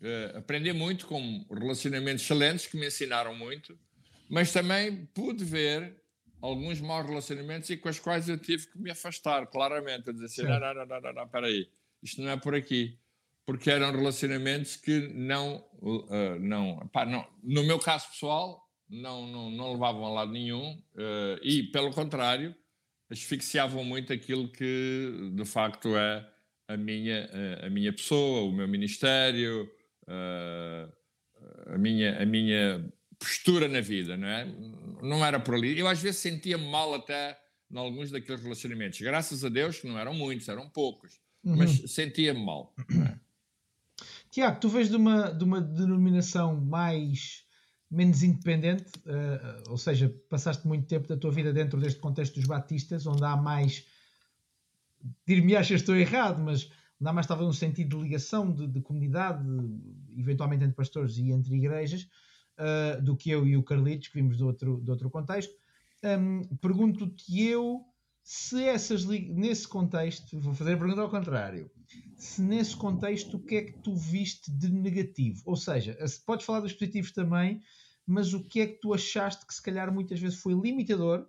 [0.01, 3.79] uh, aprendi muito com relacionamentos excelentes que me ensinaram muito,
[4.29, 5.95] mas também pude ver
[6.41, 10.25] alguns maus relacionamentos e com os quais eu tive que me afastar, claramente, a dizer
[10.25, 11.69] assim, não, não, não, não, não, espera aí,
[12.03, 12.99] isto não é por aqui,
[13.45, 19.49] porque eram relacionamentos que não, uh, não, pá, não, no meu caso pessoal, não, não,
[19.49, 22.53] não levavam a lado nenhum uh, e, pelo contrário,
[23.11, 26.27] asfixiavam muito aquilo que de facto é
[26.67, 27.29] a minha,
[27.61, 29.69] a minha pessoa, o meu ministério,
[31.67, 34.45] a minha, a minha postura na vida, não é?
[35.01, 35.77] Não era por ali.
[35.77, 37.37] Eu às vezes sentia-me mal até
[37.69, 38.99] em alguns daqueles relacionamentos.
[38.99, 41.57] Graças a Deus que não eram muitos, eram poucos, uhum.
[41.57, 42.73] mas sentia-me mal.
[42.79, 43.19] É?
[44.29, 47.43] Tiago, tu vês de uma, de uma denominação mais
[47.91, 52.45] menos independente, uh, ou seja, passaste muito tempo da tua vida dentro deste contexto dos
[52.45, 53.85] batistas, onde há mais,
[55.27, 58.65] dir-me achas que estou errado, mas onde há mais talvez um sentido de ligação, de,
[58.65, 59.45] de comunidade,
[60.15, 62.07] eventualmente entre pastores e entre igrejas,
[62.57, 65.53] uh, do que eu e o Carlitos, que vimos de outro, de outro contexto.
[66.03, 67.85] Um, Pergunto-te eu
[68.23, 71.69] se essas nesse contexto, vou fazer a pergunta ao contrário,
[72.15, 75.41] se nesse contexto o que é que tu viste de negativo?
[75.45, 77.61] Ou seja, podes falar dos positivos também,
[78.05, 81.27] mas o que é que tu achaste que se calhar muitas vezes foi limitador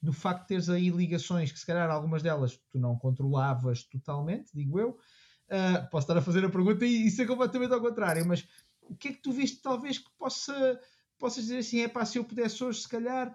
[0.00, 4.50] do facto de teres aí ligações que se calhar algumas delas tu não controlavas totalmente,
[4.52, 4.98] digo eu.
[5.48, 8.46] Uh, posso estar a fazer a pergunta e, e ser completamente ao contrário, mas
[8.82, 10.80] o que é que tu viste talvez que possa
[11.18, 13.32] possas dizer assim, é pá, se eu pudesse hoje se calhar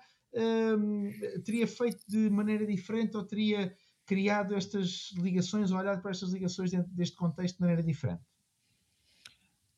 [0.78, 1.10] um,
[1.46, 3.74] teria feito de maneira diferente ou teria
[4.06, 8.22] criado estas ligações ou olhado para estas ligações dentro deste contexto de maneira diferente?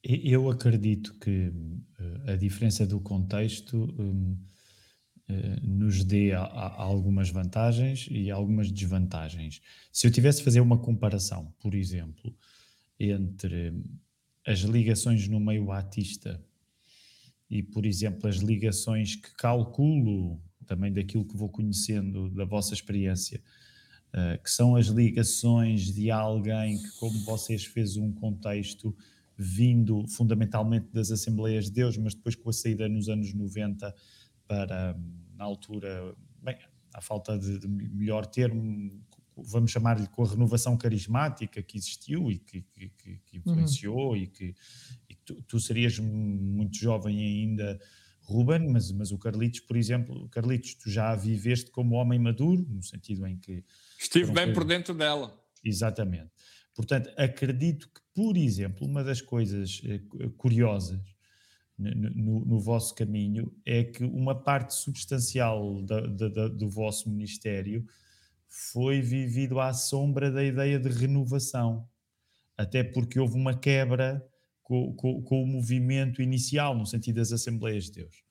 [0.03, 4.37] Eu acredito que uh, a diferença do contexto um,
[5.29, 9.61] eh, nos dê a, a algumas vantagens e algumas desvantagens.
[9.93, 12.35] Se eu tivesse a fazer uma comparação, por exemplo,
[12.99, 13.71] entre
[14.45, 16.43] as ligações no meio atista
[17.47, 23.39] e, por exemplo, as ligações que calculo também daquilo que vou conhecendo da vossa experiência,
[24.07, 28.97] uh, que são as ligações de alguém que, como vocês, fez um contexto
[29.41, 33.95] vindo fundamentalmente das Assembleias de Deus, mas depois com a saída nos anos 90
[34.45, 34.99] para,
[35.33, 36.57] na altura, bem,
[36.93, 39.01] à falta de, de melhor termo,
[39.37, 42.89] vamos chamar-lhe com a renovação carismática que existiu e que, que,
[43.25, 44.17] que influenciou uhum.
[44.17, 44.53] e que,
[45.09, 47.79] e tu, tu, serias muito jovem ainda,
[48.19, 52.67] Ruben, mas, mas o Carlitos, por exemplo, Carlitos, tu já a viveste como homem maduro,
[52.69, 53.63] no sentido em que...
[53.97, 55.33] Estive bem por dentro dela.
[55.63, 56.29] Exatamente.
[56.75, 60.01] Portanto, acredito que, por exemplo, uma das coisas eh,
[60.35, 60.99] curiosas
[61.77, 67.09] no, no, no, vosso caminho é que uma parte substancial da, da, da, do vosso
[67.09, 67.87] ministério
[68.49, 71.87] foi vivido à sombra da ideia de renovação,
[72.57, 74.21] até porque houve uma quebra
[74.63, 78.21] com, com, com o movimento inicial, no sentido das Assembleias de Deus.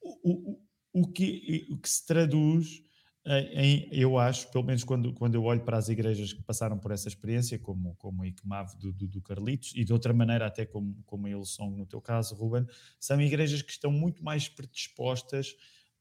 [0.00, 2.82] O, o, o, que, o que se traduz
[3.24, 6.90] em, eu acho, pelo menos quando, quando eu olho para as igrejas que passaram por
[6.90, 10.66] essa experiência, como, como a ICMAV do, do, do, Carlitos, e de outra maneira até
[10.66, 12.66] como, como a Ilson no teu caso, Ruben,
[12.98, 15.54] são igrejas que estão muito mais predispostas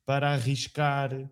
[0.05, 1.29] para arriscar uh,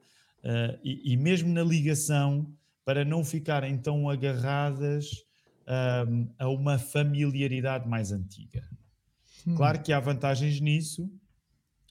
[0.84, 2.54] e, e, mesmo na ligação,
[2.86, 5.24] para não ficarem tão agarradas
[6.08, 8.68] um, a uma familiaridade mais antiga.
[9.46, 9.56] Hum.
[9.56, 11.10] Claro que há vantagens nisso.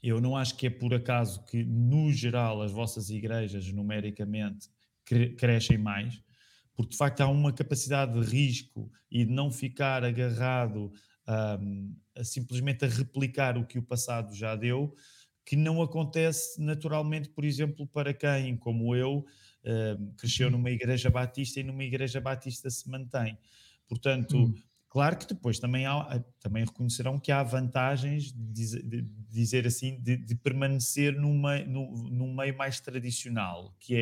[0.02, 4.68] Eu não acho que é por acaso que, no geral, as vossas igrejas, numericamente,
[5.04, 6.22] cre crescem mais,
[6.74, 10.92] porque de facto há uma capacidade de risco e de não ficar agarrado
[11.60, 14.94] um, a simplesmente a replicar o que o passado já deu,
[15.44, 19.24] que não acontece naturalmente, por exemplo, para quem, como eu,
[19.64, 23.38] uh, cresceu numa igreja batista e numa igreja batista se mantém.
[23.88, 24.54] Portanto, hum.
[24.88, 30.00] Claro que depois também, há, também reconhecerão que há vantagens de, de, de dizer assim,
[30.00, 33.96] de, de permanecer numa, no, num meio mais tradicional, que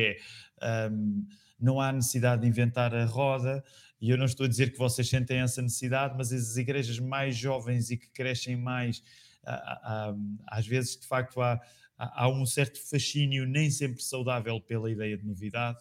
[0.61, 1.27] é um,
[1.59, 3.61] não há necessidade de inventar a roda,
[3.99, 7.35] e eu não estou a dizer que vocês sentem essa necessidade, mas as igrejas mais
[7.35, 9.03] jovens e que crescem mais,
[10.47, 11.59] às vezes de facto há,
[11.97, 15.79] há um certo fascínio nem sempre saudável pela ideia de novidade,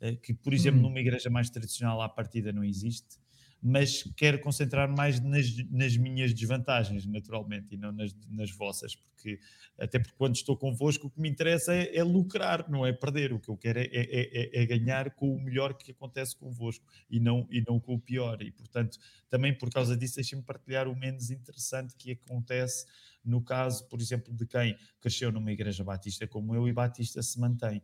[0.00, 0.82] eh, que por exemplo hum.
[0.84, 3.23] numa igreja mais tradicional à partida não existe
[3.66, 9.40] mas quero concentrar mais nas, nas, minhas desvantagens, naturalmente, e não nas, nas, vossas, porque
[9.78, 13.32] até porque quando estou convosco o que me interessa é, é lucrar, não é perder.
[13.32, 16.84] O que eu quero é, é, é, é ganhar com o melhor que acontece convosco
[17.08, 18.42] e não, e não com o pior.
[18.42, 18.98] E, portanto,
[19.30, 22.84] também por causa disso, deixem-me partilhar o menos interessante que acontece
[23.24, 27.40] no caso, por exemplo, de quem cresceu numa igreja batista como eu e batista se
[27.40, 27.82] mantém.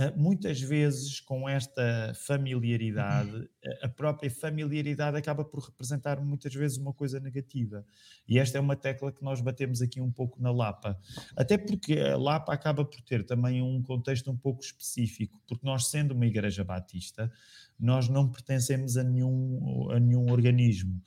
[0.00, 3.46] Ah, muitas vezes com esta familiaridade, uhum.
[3.82, 7.84] a própria familiaridade acaba por representar muitas vezes uma coisa negativa.
[8.26, 10.98] E esta é uma tecla que nós batemos aqui um pouco na Lapa.
[11.36, 15.88] Até porque a Lapa acaba por ter também um contexto um pouco específico, porque nós,
[15.88, 17.30] sendo uma igreja batista,
[17.78, 20.98] nós não pertencemos a nenhum, a nenhum organismo.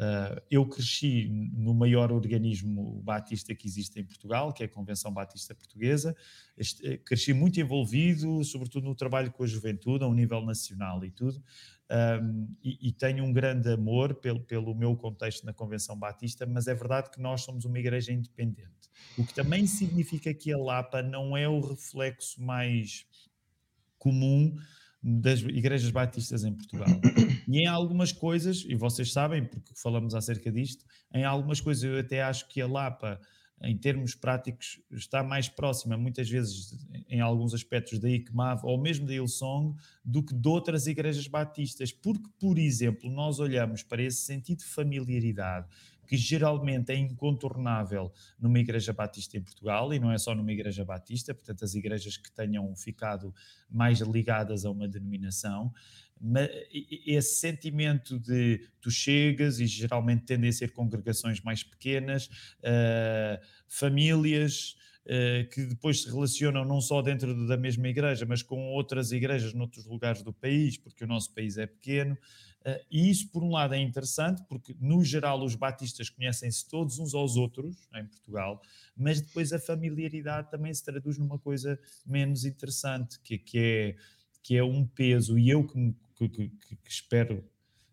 [0.00, 5.12] Uh, eu cresci no maior organismo batista que existe em Portugal, que é a Convenção
[5.12, 6.16] Batista Portuguesa.
[6.56, 11.04] Este, eh, cresci muito envolvido, sobretudo no trabalho com a juventude, a um nível nacional
[11.04, 11.44] e tudo.
[11.90, 16.66] Um, e, e, tenho um grande amor pelo, pelo meu contexto na Convenção Batista, mas
[16.66, 18.88] é verdade que nós somos uma igreja independente.
[19.18, 23.04] O que também significa que a Lapa não é o reflexo mais
[23.98, 24.56] comum
[25.02, 26.88] das igrejas batistas em Portugal.
[27.48, 31.98] E em algumas coisas, e vocês sabem, porque falamos acerca disto, em algumas coisas eu
[31.98, 33.20] até acho que a Lapa,
[33.62, 39.06] em termos práticos, está mais próxima, muitas vezes, em alguns aspectos, da ICMAV ou mesmo
[39.06, 41.92] da Ilsong, do que de outras igrejas batistas.
[41.92, 45.66] Porque, por exemplo, nós olhamos para esse sentido de familiaridade
[46.10, 50.84] que geralmente é incontornável numa igreja batista em Portugal, e não é só numa igreja
[50.84, 53.32] batista, portanto, as igrejas que tenham ficado
[53.70, 55.72] mais ligadas a uma denominação,
[57.06, 64.74] esse sentimento de tu chegas e geralmente tendem a ser congregações mais pequenas, uh, famílias.
[65.06, 69.54] Uh, que depois se relacionam não só dentro da mesma igreja, mas com outras igrejas
[69.54, 72.16] noutros lugares do país, porque o nosso país é pequeno.
[72.60, 76.98] Uh, e isso, por um lado, é interessante, porque no geral os batistas conhecem-se todos
[76.98, 78.60] uns aos outros em Portugal,
[78.96, 83.96] mas depois a familiaridade também se traduz numa coisa menos interessante, que, que, é,
[84.42, 85.38] que é um peso.
[85.38, 87.42] E eu que, que, que espero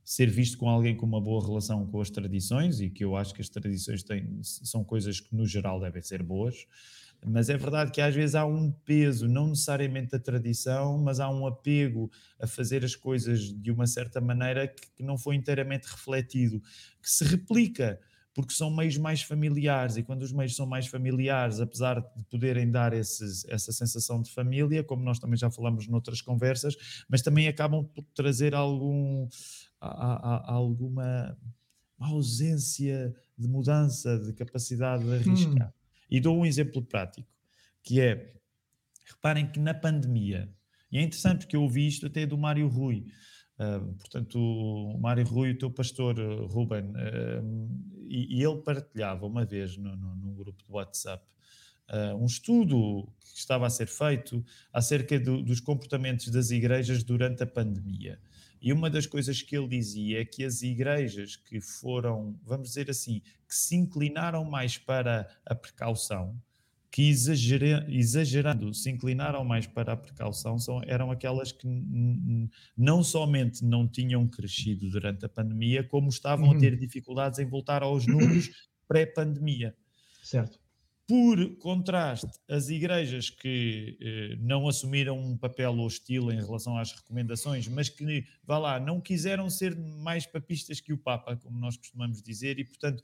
[0.03, 3.33] ser visto com alguém com uma boa relação com as tradições, e que eu acho
[3.33, 6.65] que as tradições têm, são coisas que no geral devem ser boas
[7.29, 11.29] mas é verdade que às vezes há um peso, não necessariamente da tradição, mas há
[11.29, 12.09] um apego
[12.39, 16.61] a fazer as coisas de uma certa maneira que, que não foi inteiramente refletido,
[17.01, 17.99] que se replica
[18.37, 22.69] porque são meios mais familiares e quando os meios são mais familiares, apesar de poderem
[22.69, 26.75] dar esses, essa sensação de família, como nós também já falamos noutras conversas,
[27.09, 29.27] mas também acabam por trazer algum,
[29.81, 31.35] a, a, a alguma
[31.99, 35.69] ausência de mudança, de capacidade de arriscar.
[35.69, 35.76] Hum.
[36.09, 37.27] E dou um exemplo prático,
[37.83, 38.33] que é,
[39.05, 40.49] reparem que na pandemia,
[40.91, 43.05] e é interessante porque eu ouvi isto até do Mário Rui,
[43.59, 49.25] uh, portanto, o Mário Rui, o teu pastor, uh, Ruben, uh, e, e, ele partilhava
[49.25, 51.25] uma vez no, no, num grupo de WhatsApp
[52.19, 54.43] um estudo que estava a ser feito
[54.73, 58.19] acerca do, dos comportamentos das igrejas durante a pandemia.
[58.61, 62.89] E uma das coisas que ele dizia é que as igrejas que foram, vamos dizer
[62.89, 66.35] assim, que se inclinaram mais para a precaução,
[66.89, 71.67] que exagerando se inclinaram mais para a precaução, são, eram aquelas que
[72.75, 76.57] não somente não tinham crescido durante a pandemia, como estavam uhum.
[76.57, 78.49] a ter dificuldades em voltar aos números
[78.87, 79.75] pré-pandemia.
[80.23, 80.59] Certo.
[81.07, 87.65] Por contraste, as igrejas que eh, não assumiram um papel hostil em relação às recomendações,
[87.69, 92.21] mas que, vá lá, não quiseram ser mais papistas que o Papa, como nós costumamos
[92.21, 93.01] dizer, e, portanto,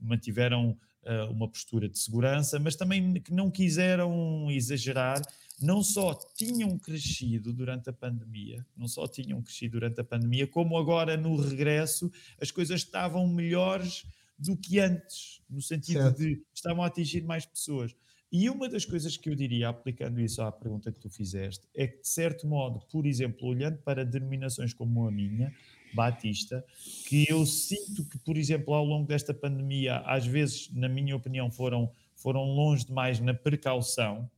[0.00, 5.20] mantiveram uh, uma postura de segurança, mas também que não quiseram exagerar,
[5.60, 10.78] não só tinham crescido durante a pandemia, não só tinham crescido durante a pandemia, como
[10.78, 14.06] agora no regresso as coisas estavam melhores
[14.38, 16.18] do que antes, no sentido certo.
[16.18, 17.94] de estavam a atingir mais pessoas.
[18.30, 21.86] E uma das coisas que eu diria, aplicando isso à pergunta que tu fizeste, é
[21.86, 25.54] que, de certo modo, por exemplo, olhando para denominações como a minha,
[25.94, 26.64] Batista,
[27.06, 31.50] que eu sinto que, por exemplo, ao longo desta pandemia, às vezes, na minha opinião,
[31.50, 34.30] foram, foram longe demais na precaução,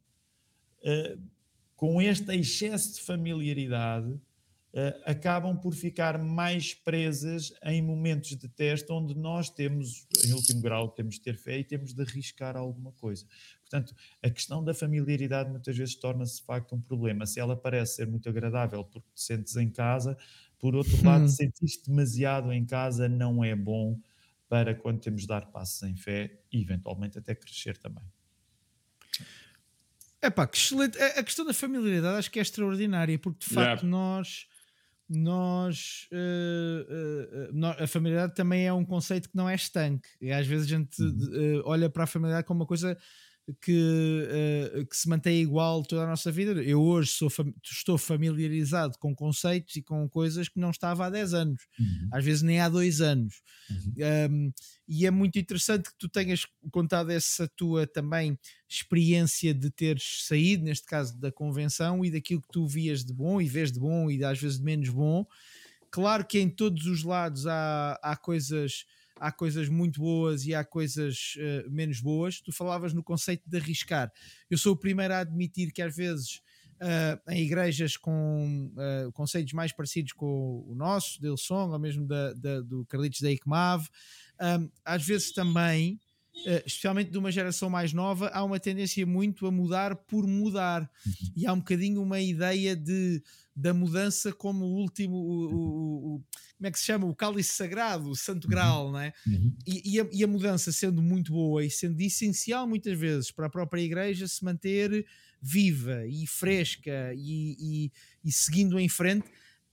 [0.83, 1.21] uh,
[1.75, 4.21] com este excesso de familiaridade,
[5.05, 10.89] acabam por ficar mais presas em momentos de teste onde nós temos, em último grau,
[10.89, 13.27] temos de ter fé e temos de arriscar alguma coisa.
[13.61, 17.27] Portanto, a questão da familiaridade muitas vezes torna-se de facto um problema.
[17.27, 20.17] Se ela parece ser muito agradável porque te sentes em casa,
[20.59, 21.67] por outro lado, hum.
[21.87, 23.99] demasiado em casa não é bom
[24.49, 28.05] para quando temos de dar passos em fé e eventualmente até crescer também.
[30.21, 30.99] É pá, que excelente.
[31.01, 33.89] A questão da familiaridade acho que é extraordinária, porque de facto yeah.
[33.89, 34.48] nós.
[35.09, 40.47] Nós, uh, uh, a familiaridade também é um conceito que não é estanque, e às
[40.47, 41.63] vezes a gente uhum.
[41.65, 42.97] olha para a familiaridade como uma coisa
[43.61, 44.29] que,
[44.75, 46.53] uh, que se mantém igual toda a nossa vida.
[46.63, 47.29] Eu hoje sou,
[47.65, 52.09] estou familiarizado com conceitos e com coisas que não estava há 10 anos, uhum.
[52.13, 53.43] às vezes nem há 2 anos.
[53.71, 53.95] Uhum.
[54.31, 54.53] Um,
[54.87, 58.39] e é muito interessante que tu tenhas contado essa tua também
[58.69, 63.41] experiência de teres saído, neste caso da convenção, e daquilo que tu vias de bom
[63.41, 65.27] e vês de bom e às vezes de menos bom.
[65.91, 68.85] Claro que em todos os lados há, há coisas
[69.21, 72.41] há coisas muito boas e há coisas uh, menos boas.
[72.41, 74.13] Tu falavas no conceito de arriscar.
[74.51, 76.41] Eu sou o primeiro a admitir que às vezes
[76.81, 82.07] uh, em igrejas com uh, conceitos mais parecidos com o nosso, de Ilson, ou mesmo
[82.07, 83.89] da, da, do Carlitos da ICMAV,
[84.41, 86.01] um, às vezes também
[86.65, 90.91] especialmente de uma geração mais nova, há uma tendência muito a mudar por mudar.
[91.07, 91.13] Uhum.
[91.37, 93.23] E há um bocadinho uma ideia de
[93.59, 96.25] da mudança como o último, o, o, o,
[96.57, 97.07] como é que se chama?
[97.07, 98.51] O cálice sagrado, o santo uhum.
[98.51, 99.13] grau, não é?
[99.27, 99.53] Uhum.
[99.67, 103.47] E, e, a, e, a, mudança sendo muito boa e sendo essencial muitas vezes para
[103.47, 105.05] a própria igreja se manter
[105.43, 107.91] viva e fresca e,
[108.25, 109.29] e seguindo em frente,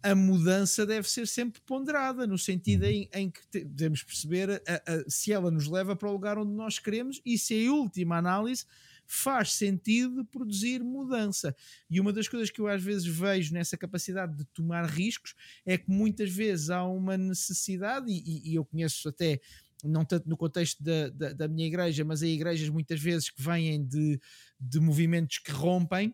[0.05, 2.89] a mudança deve ser sempre ponderada, no sentido uhum.
[2.91, 6.51] em, em que devemos perceber a, a, se ela nos leva para o lugar onde
[6.51, 8.65] nós queremos e se a última análise
[9.07, 11.55] faz sentido produzir mudança.
[11.89, 15.33] E uma das coisas que eu às vezes vejo nessa capacidade de tomar riscos
[15.65, 19.41] é que muitas vezes há uma necessidade, e, e eu conheço até
[19.83, 23.41] não tanto no contexto da, da, da, minha igreja, mas há igrejas muitas vezes que
[23.41, 24.19] vêm de,
[24.59, 26.13] de movimentos que rompem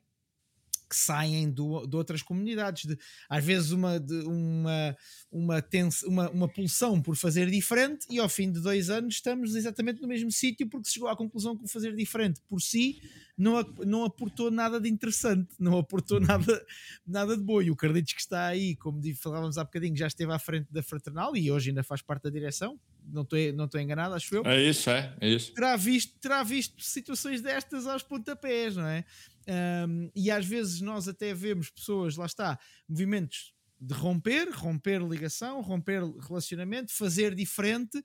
[0.92, 2.98] que saem do, de outras comunidades, de,
[3.30, 4.98] às vezes uma, de, uma,
[5.32, 9.56] uma, tens, uma, uma pulsão por fazer diferente, e ao fim de dois anos estamos
[9.56, 13.00] exatamente no mesmo sítio porque se chegou à conclusão que fazer diferente por si
[13.42, 16.26] não, não aportou nada de interessante, não aportou uhum.
[16.28, 16.66] nada,
[17.06, 17.62] nada de bom.
[17.62, 20.84] E o Carlitos que está aí, como falávamos há bocadinho, já esteve à frente da
[20.84, 24.46] Fraternal e hoje ainda faz parte da direção, não estou não estou enganado, acho eu.
[24.46, 25.54] É isso, é, é isso.
[25.54, 29.04] Terá visto, terá visto situações destas aos pontapés, não é?
[29.48, 35.60] Um, e às vezes nós até vemos pessoas, lá está, movimentos de romper, romper ligação,
[35.60, 38.02] romper relacionamento, fazer diferente.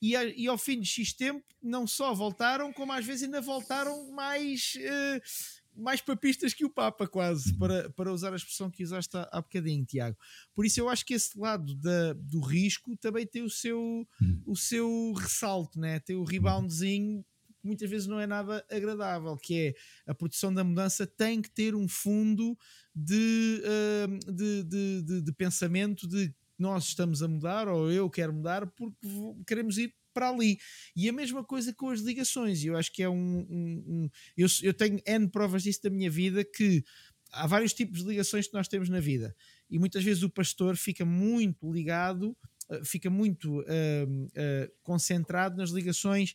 [0.00, 4.10] E, e ao fim de X tempo, não só voltaram, como às vezes ainda voltaram
[4.12, 4.74] mais.
[4.76, 7.58] Uh, mais papistas que o Papa, quase, uhum.
[7.58, 10.16] para, para usar a expressão que usaste há, há bocadinho, Tiago.
[10.54, 13.80] Por isso eu acho que esse lado da, do risco também tem o seu,
[14.20, 14.42] uhum.
[14.46, 16.00] o seu ressalto, né?
[16.00, 17.29] tem o reboundzinho que
[17.62, 19.74] muitas vezes não é nada agradável, que
[20.06, 22.56] é a produção da mudança tem que ter um fundo
[22.94, 28.34] de, uh, de, de, de, de pensamento de nós estamos a mudar ou eu quero
[28.34, 29.06] mudar porque
[29.46, 30.58] queremos ir para ali.
[30.94, 32.62] E a mesma coisa com as ligações.
[32.64, 33.46] Eu acho que é um.
[33.48, 36.84] um, um eu, eu tenho N provas disso da minha vida que
[37.32, 39.34] há vários tipos de ligações que nós temos na vida.
[39.70, 42.36] E muitas vezes o pastor fica muito ligado,
[42.68, 46.34] eh, fica muito uh, uh, concentrado nas ligações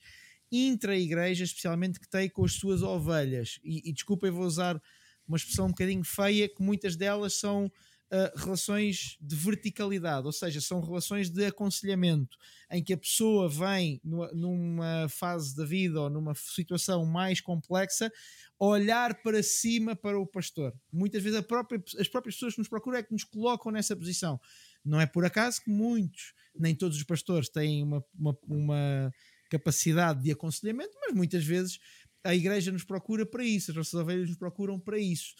[0.51, 3.59] intra-igreja, especialmente que tem com as suas ovelhas.
[3.63, 4.81] E, e desculpa, eu vou usar
[5.27, 10.61] uma expressão um bocadinho feia, que muitas delas são uh, relações de verticalidade, ou seja,
[10.61, 12.37] são relações de aconselhamento,
[12.71, 18.11] em que a pessoa vem numa fase da vida ou numa situação mais complexa
[18.57, 20.73] olhar para cima para o pastor.
[20.91, 24.39] Muitas vezes própria, as próprias pessoas que nos procuram é que nos colocam nessa posição.
[24.83, 29.13] Não é por acaso que muitos, nem todos os pastores têm uma, uma, uma
[29.57, 31.79] capacidade de aconselhamento, mas muitas vezes
[32.23, 35.35] a igreja nos procura para isso, as nossas ovelhas nos procuram para isso.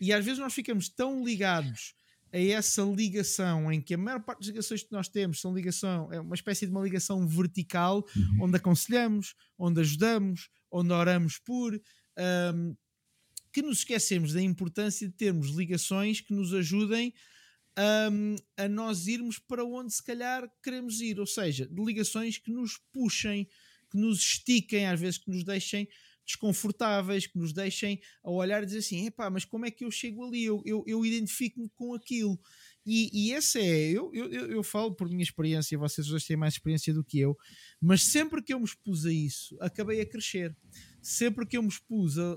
[0.00, 1.94] E às vezes nós ficamos tão ligados
[2.32, 6.12] a essa ligação em que a maior parte das ligações que nós temos são ligação,
[6.12, 8.44] é uma espécie de uma ligação vertical, uhum.
[8.44, 11.74] onde aconselhamos, onde ajudamos, onde oramos por,
[12.54, 12.76] um,
[13.52, 17.14] que nos esquecemos da importância de termos ligações que nos ajudem
[17.78, 22.78] um, a nós irmos para onde se calhar queremos ir, ou seja, ligações que nos
[22.92, 23.48] puxem,
[23.90, 25.88] que nos estiquem, às vezes que nos deixem
[26.26, 29.90] desconfortáveis, que nos deixem a olhar e dizer assim: epá, mas como é que eu
[29.90, 30.44] chego ali?
[30.44, 32.38] Eu, eu, eu identifico-me com aquilo.
[32.84, 36.54] E, e esse é, eu, eu, eu falo por minha experiência, vocês dois têm mais
[36.54, 37.36] experiência do que eu,
[37.80, 40.56] mas sempre que eu me expus a isso, acabei a crescer.
[41.02, 42.36] Sempre que eu me expus a, a,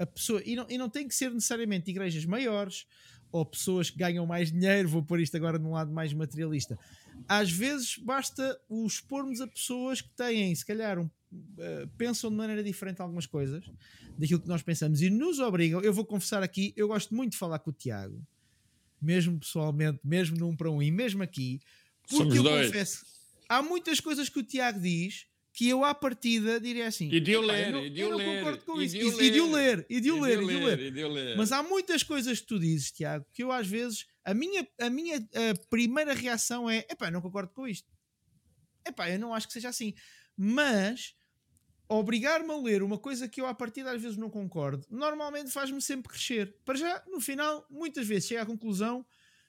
[0.00, 2.84] a, a pessoa, e não, e não tem que ser necessariamente igrejas maiores
[3.30, 6.78] ou pessoas que ganham mais dinheiro, vou pôr isto agora num lado mais materialista.
[7.28, 12.36] Às vezes basta o expormos a pessoas que têm, se calhar, um, uh, pensam de
[12.36, 13.64] maneira diferente algumas coisas
[14.16, 15.80] daquilo que nós pensamos e nos obrigam.
[15.80, 18.20] Eu vou confessar aqui, eu gosto muito de falar com o Tiago,
[19.00, 21.60] mesmo pessoalmente, mesmo num para um e mesmo aqui,
[22.02, 22.66] porque Somos eu dois.
[22.66, 23.04] confesso,
[23.48, 25.27] há muitas coisas que o Tiago diz
[25.58, 27.08] que eu à partida diria assim.
[27.10, 28.84] E de "Epá, ler, eu não, e de eu o não ler, concordo com e
[28.84, 28.96] isso.
[28.96, 30.78] de E, e de ler, ler, e de o ler, e de o ler.
[30.78, 31.36] e de o ler.
[31.36, 34.88] Mas há muitas coisas que tu dizes, Tiago, que eu às vezes a minha, a
[34.88, 37.88] minha a primeira reação é: epá, eu não concordo com isto.
[38.86, 39.94] Epá, eu não acho que seja assim.
[40.36, 41.16] Mas
[41.88, 45.82] obrigar-me a ler uma coisa que eu à partida às vezes não concordo, normalmente faz-me
[45.82, 46.54] sempre crescer.
[46.64, 49.04] Para já, no final, muitas vezes chego à conclusão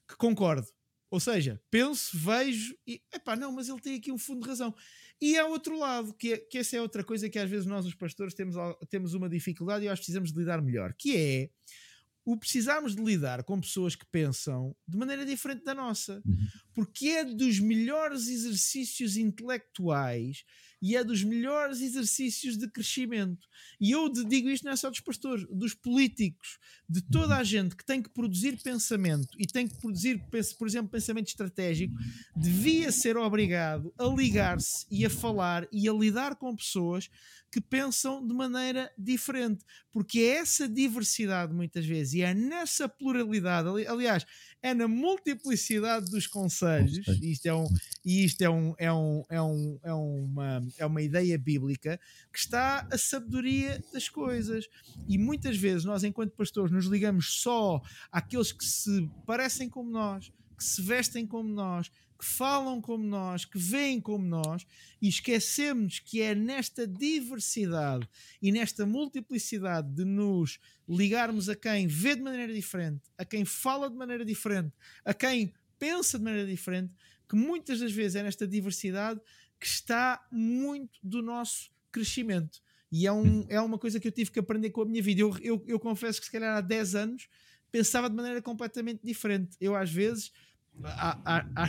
[0.07, 0.67] que concordo.
[1.11, 4.73] Ou seja, penso, vejo e epá, não, mas ele tem aqui um fundo de razão.
[5.21, 7.85] E há outro lado, que, é, que essa é outra coisa que às vezes nós,
[7.85, 8.55] os pastores, temos,
[8.89, 11.49] temos uma dificuldade e eu acho que precisamos de lidar melhor, que é
[12.23, 16.21] o precisarmos de lidar com pessoas que pensam de maneira diferente da nossa.
[16.73, 20.43] Porque é dos melhores exercícios intelectuais
[20.81, 23.47] e é dos melhores exercícios de crescimento.
[23.79, 26.57] E eu digo isto não é só dos pastores, dos políticos,
[26.87, 30.23] de toda a gente que tem que produzir pensamento e tem que produzir,
[30.57, 31.93] por exemplo, pensamento estratégico,
[32.35, 37.09] devia ser obrigado a ligar-se e a falar e a lidar com pessoas
[37.51, 43.67] que pensam de maneira diferente, porque é essa diversidade muitas vezes e é nessa pluralidade,
[43.67, 44.25] ali- aliás,
[44.61, 47.67] é na multiplicidade dos conselhos, e isto é, um,
[48.03, 51.99] e isto é, um, é, um, é, um, é, uma, é uma ideia bíblica,
[52.31, 54.67] que está a sabedoria das coisas.
[55.07, 57.81] E muitas vezes nós, enquanto pastores, nos ligamos só
[58.11, 61.89] àqueles que se parecem como nós, que se vestem como nós,
[62.19, 64.67] que falam como nós, que veem como nós,
[65.01, 68.07] e esquecemos que é nesta diversidade
[68.41, 73.89] e nesta multiplicidade de nos ligarmos a quem vê de maneira diferente, a quem fala
[73.89, 74.73] de maneira diferente,
[75.05, 76.93] a quem pensa de maneira diferente,
[77.29, 79.21] que muitas das vezes é nesta diversidade
[79.57, 82.61] que está muito do nosso crescimento.
[82.91, 85.21] E é, um, é uma coisa que eu tive que aprender com a minha vida.
[85.21, 87.29] Eu, eu, eu confesso que, se calhar, há 10 anos
[87.71, 89.55] pensava de maneira completamente diferente.
[89.61, 90.31] Eu, às vezes,
[90.83, 91.67] há, há, há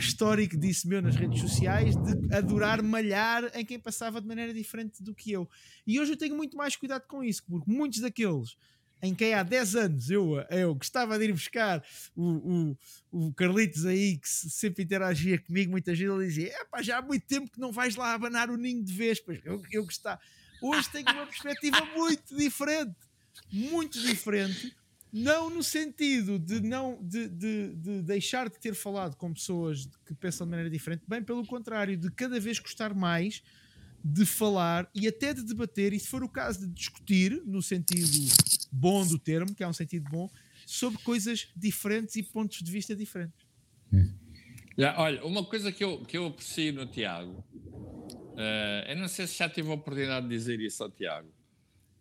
[0.57, 5.13] disso meu nas redes sociais de adorar malhar em quem passava de maneira diferente do
[5.13, 5.49] que eu.
[5.85, 8.55] E hoje eu tenho muito mais cuidado com isso, porque muitos daqueles
[9.01, 11.83] em quem há 10 anos eu, eu gostava de ir buscar
[12.15, 12.75] o,
[13.11, 16.99] o, o Carlitos aí que sempre interagia comigo, muitas vezes ele dizia: é pá, já
[16.99, 19.39] há muito tempo que não vais lá abanar o ninho de vespas.
[19.43, 20.21] Eu, eu gostava.
[20.61, 22.95] Hoje tenho uma perspectiva muito diferente,
[23.51, 24.75] muito diferente.
[25.11, 30.13] Não no sentido de não de, de, de, deixar de ter falado com pessoas que
[30.13, 33.43] pensam de maneira diferente, bem pelo contrário, de cada vez gostar mais
[34.03, 38.09] de falar e até de debater, e se for o caso de discutir, no sentido
[38.71, 40.29] bom do termo, que é um sentido bom,
[40.65, 43.45] sobre coisas diferentes e pontos de vista diferentes.
[44.97, 49.37] Olha, uma coisa que eu, que eu aprecio no Tiago, uh, eu não sei se
[49.37, 51.29] já tive a oportunidade de dizer isso ao Tiago,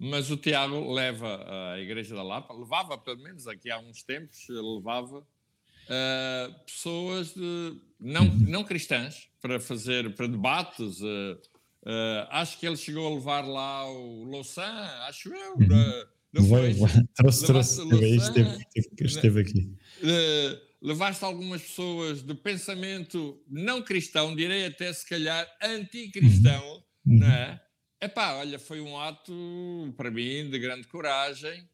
[0.03, 1.45] mas o Tiago leva
[1.75, 7.77] a Igreja da Lapa, levava pelo menos aqui há uns tempos, levava uh, pessoas de,
[8.01, 11.03] não, não cristãs para fazer, para debates.
[11.03, 11.39] Uh,
[12.31, 14.73] acho que ele chegou a levar lá o Louçã,
[15.07, 15.57] acho eu.
[15.57, 16.05] Uhum.
[16.33, 16.75] Não foi?
[17.15, 19.77] Trouxe, trouxe, esteve, esteve, esteve aqui.
[20.03, 27.19] Uh, levaste algumas pessoas de pensamento não cristão, direi até se calhar anticristão, uhum.
[27.19, 27.61] não é?
[28.01, 31.69] Epá, olha, foi um ato para mim de grande coragem.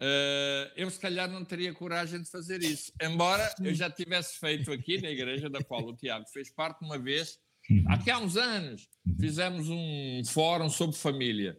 [0.00, 4.72] Uh, eu se calhar não teria coragem de fazer isso, embora eu já tivesse feito
[4.72, 7.38] aqui na igreja da qual o Tiago fez parte uma vez,
[7.86, 8.88] aqui há uns anos,
[9.18, 11.56] fizemos um fórum sobre família.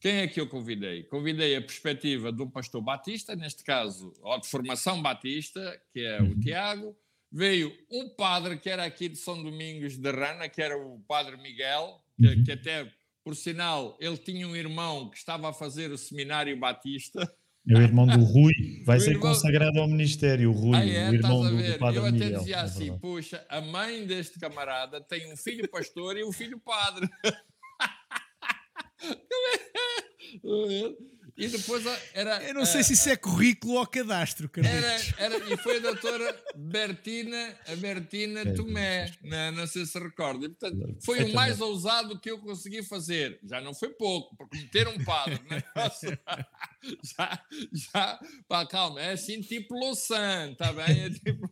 [0.00, 1.04] Quem é que eu convidei?
[1.04, 6.20] Convidei a perspectiva de um pastor batista, neste caso, ou de formação batista, que é
[6.20, 6.96] o Tiago.
[7.32, 11.36] Veio um padre que era aqui de São Domingos de Rana, que era o padre
[11.38, 12.92] Miguel, que, que até,
[13.26, 17.28] por sinal, ele tinha um irmão que estava a fazer o seminário batista.
[17.68, 18.52] É o irmão do Rui,
[18.84, 21.10] vai O ser irmão- consagrado ao ministério, o Rui, Ah, é?
[21.10, 22.38] o irmão do, do padre Eu até Miguel.
[22.38, 26.60] dizia é assim: puxa, a mãe deste camarada tem um filho pastor e um filho
[26.60, 27.08] padre.
[31.36, 31.84] e depois
[32.14, 32.42] era.
[32.42, 36.44] Eu não sei se isso é currículo ou cadastro, Era, era, e foi a doutora
[36.54, 40.48] Bertina, a Bertina É, Tomé, não, não sei se recorda.
[40.48, 43.38] Portanto, foi o mais ousado que eu consegui fazer.
[43.44, 45.62] Já não foi pouco, porque meter um padre, né?
[47.02, 51.04] já, já, pá, calma, é assim tipo Louçã, está bem?
[51.04, 51.50] É, tipo,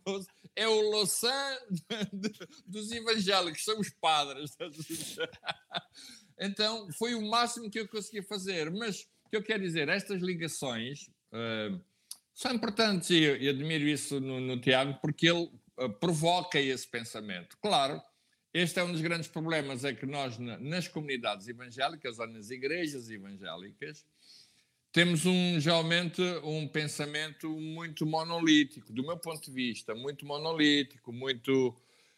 [0.55, 1.57] é o Louçã
[2.65, 4.51] dos evangélicos, são os padres.
[6.39, 8.69] Então, foi o máximo que eu consegui fazer.
[8.71, 11.81] Mas, o que eu quero dizer, estas ligações, uh,
[12.33, 15.49] são importantes e admiro isso no, no, Tiago porque ele
[15.79, 17.57] uh, provoca esse pensamento.
[17.61, 18.01] Claro,
[18.53, 22.49] este é um dos grandes problemas, é que nós na, nas comunidades evangélicas ou nas
[22.49, 24.05] igrejas evangélicas
[24.91, 31.75] temos um, geralmente um pensamento muito monolítico, do meu ponto de vista, muito monolítico, muito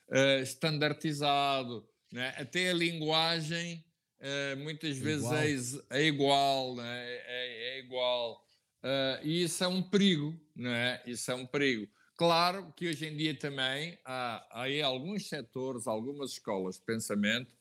[0.10, 2.36] uh, standardizado, né?
[2.38, 3.84] até a linguagem
[4.22, 7.05] uh, muitas vezes é, é igual, né?
[7.05, 8.43] é, é, igual.
[8.84, 11.01] Uh, e isso é um perigo, não é?
[11.05, 11.88] Isso é um perigo.
[12.15, 17.55] Claro que hoje em dia também há, há aí alguns setores, algumas escolas de pensamento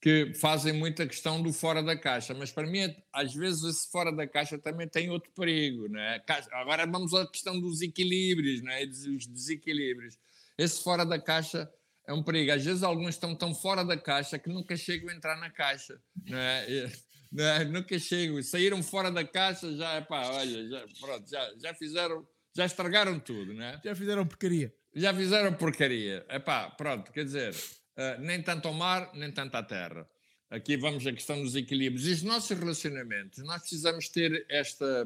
[0.00, 4.12] que fazem muita questão do fora da caixa, mas para mim, às vezes, esse fora
[4.12, 5.88] da caixa também tem outro perigo.
[5.88, 6.22] Né?
[6.52, 8.86] Agora vamos à questão dos equilíbrios, né?
[8.86, 10.18] dos desequilíbrios.
[10.58, 11.68] Esse fora da caixa
[12.06, 12.52] é um perigo.
[12.52, 16.00] Às vezes, alguns estão tão fora da caixa que nunca chegam a entrar na caixa.
[16.24, 16.90] Né?
[17.32, 17.64] né?
[17.64, 18.40] Nunca chegam.
[18.42, 23.52] Saíram fora da caixa, já, pá, olha, já, pronto, já, já fizeram, já estragaram tudo.
[23.52, 23.80] Né?
[23.84, 24.72] Já fizeram porcaria.
[24.94, 26.24] Já fizeram porcaria.
[26.30, 30.08] Epá, pronto, quer dizer, uh, nem tanto ao mar, nem tanto à terra.
[30.48, 32.06] Aqui vamos à questão dos equilíbrios.
[32.06, 35.04] E os nossos relacionamentos, nós precisamos ter esta,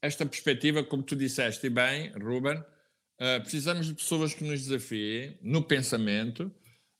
[0.00, 2.64] esta perspectiva, como tu disseste bem, Ruben,
[3.20, 6.52] uh, precisamos de pessoas que nos desafiem no pensamento,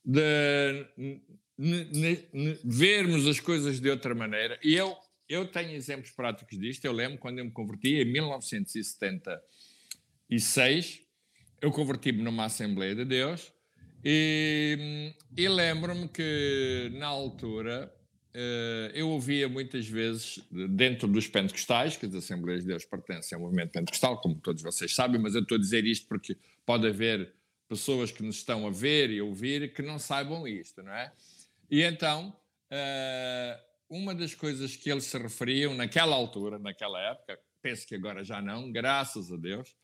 [0.03, 0.85] de
[2.63, 4.59] vermos as coisas de outra maneira.
[4.63, 4.95] E eu,
[5.27, 6.85] eu tenho exemplos práticos disto.
[6.85, 11.01] Eu lembro quando eu me converti em 1976,
[11.61, 13.51] eu converti-me numa Assembleia de Deus
[14.03, 17.91] e, e lembro-me que, na altura,
[18.93, 23.71] eu ouvia muitas vezes, dentro dos pentecostais, que as Assembleias de Deus pertencem ao movimento
[23.71, 27.33] pentecostal, como todos vocês sabem, mas eu estou a dizer isto porque pode haver
[27.67, 31.11] pessoas que nos estão a ver e ouvir que não saibam isto, não é?
[31.69, 32.35] E então,
[32.69, 33.59] eh,
[33.89, 38.41] uma das coisas que eles se referiam naquela altura, naquela época, penso que agora já
[38.41, 39.75] não, graças a Deus,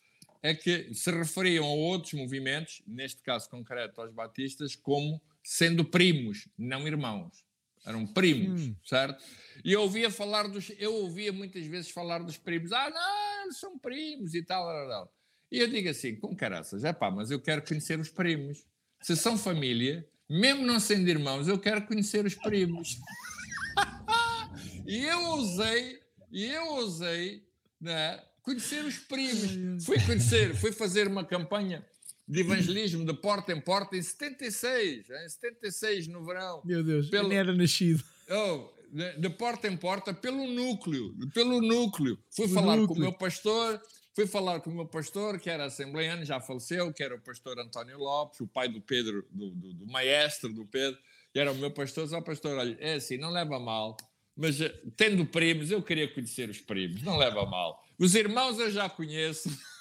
[0.44, 6.48] é que se referiam a outros movimentos, neste caso concreto aos batistas, como sendo primos,
[6.58, 7.44] não irmãos.
[7.86, 8.76] Eram primos, hum.
[8.86, 9.24] certo?
[9.64, 10.72] E eu ouvia falar dos.
[10.78, 12.72] Eu ouvia muitas vezes falar dos primos.
[12.72, 15.14] Ah, não, eles são primos e tal, tal, tal.
[15.52, 18.66] E eu digo assim, com caraças, é pá, mas eu quero conhecer os primos.
[19.02, 22.98] Se são família, mesmo não sendo irmãos, eu quero conhecer os primos.
[24.86, 26.00] e eu ousei,
[26.32, 27.44] e eu ousei,
[27.80, 28.24] né?
[28.42, 29.86] conhecer os primos.
[29.86, 31.86] Fui conhecer, fui fazer uma campanha
[32.32, 36.62] de evangelismo de porta em porta em 76, em 76 no verão.
[36.64, 38.02] Meu Deus, pelo, nem era nascido.
[38.30, 42.18] Oh, de, de, porta em porta pelo núcleo, pelo núcleo.
[42.34, 42.88] Fui o falar núcleo.
[42.88, 43.82] com o meu pastor,
[44.16, 47.60] fui falar com o meu pastor, que era assembleiano, já faleceu, que era o pastor
[47.60, 50.98] António Lopes, o pai do Pedro, do, do, do maestro do Pedro,
[51.34, 52.08] que era o meu pastor.
[52.08, 53.98] Só pastor, olha, é assim, não leva mal,
[54.38, 57.84] mas eh, tendo primos, eu queria conhecer os primos, não leva mal.
[58.00, 59.50] Os irmãos eu já conheço.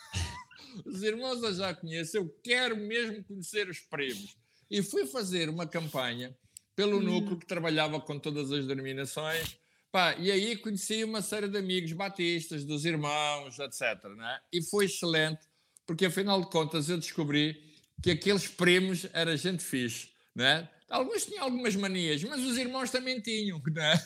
[0.85, 2.17] Os irmãos eu já conheço.
[2.17, 4.37] Eu quero mesmo conhecer os primos.
[4.71, 6.37] E fui fazer uma campanha
[6.77, 7.03] pelo hum.
[7.03, 9.57] núcleo que trabalhava com todas as denominações.
[9.93, 14.05] Pá, e aí conheci uma série de amigos batistas, dos irmãos, etc.
[14.17, 14.41] Né?
[14.53, 15.41] E foi excelente,
[15.85, 17.61] porque afinal de contas eu descobri
[18.01, 20.11] que aqueles primos era gente fixe.
[20.35, 20.69] Né?
[20.89, 23.61] Alguns tinham algumas manias, mas os irmãos também tinham.
[23.67, 24.01] Né?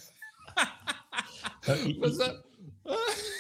[1.99, 2.19] mas,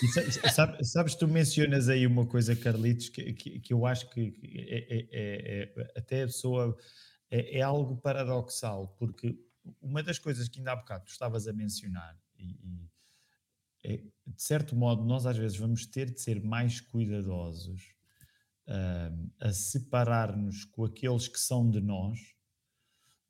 [0.02, 4.34] e sabe, sabes, tu mencionas aí uma coisa, Carlitos, que, que, que eu acho que
[4.42, 6.76] é, é, é, é até a pessoa
[7.30, 9.38] é, é, algo paradoxal, porque
[9.80, 12.90] uma das coisas que ainda há bocado tu estavas a mencionar, e, e
[13.84, 17.94] é, de certo modo nós às vezes vamos ter de ser mais cuidadosos
[18.66, 22.33] um, a separar-nos com aqueles que são de nós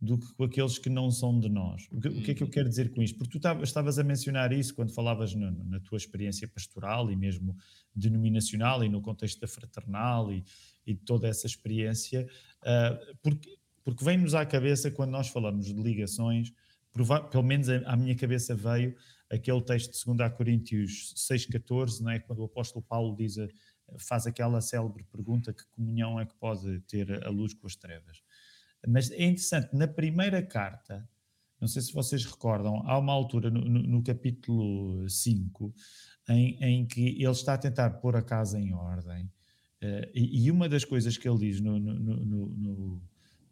[0.01, 1.89] do que com aqueles que não são de nós.
[1.91, 2.53] O que, o que é que eu uhum.
[2.53, 3.17] quero dizer com isto?
[3.17, 7.57] Porque tu estavas a mencionar isso quando falavas no, na tua experiência pastoral e mesmo
[7.95, 10.45] denominacional e no contexto da fraternal e,
[10.87, 12.29] e toda essa experiência,
[12.63, 16.53] uh, porque, porque vem-nos à cabeça quando nós falamos de ligações,
[17.31, 18.95] pelo menos à minha cabeça veio
[19.31, 22.21] aquele texto de 2 Coríntios 6,14, não é?
[22.21, 23.37] quando o apóstolo Paulo diz,
[23.99, 28.23] faz aquela célebre pergunta que comunhão é que pode ter a luz com as trevas.
[28.87, 31.09] Mas é interessante, na primeira carta,
[31.61, 35.75] não sei se vocês recordam, há uma altura no, no, no capítulo 5
[36.29, 39.25] em, em, que ele está a tentar pôr a casa em ordem.
[39.83, 41.79] Uh, e, e, uma das coisas que ele diz no,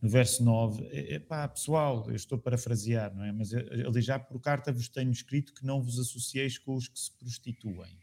[0.03, 3.30] no verso 9, é, é pá, pessoal, eu estou parafrasear, não é?
[3.30, 6.99] Mas ele já por carta vos tenho escrito que não vos associeis com os que
[6.99, 7.97] se prostituem.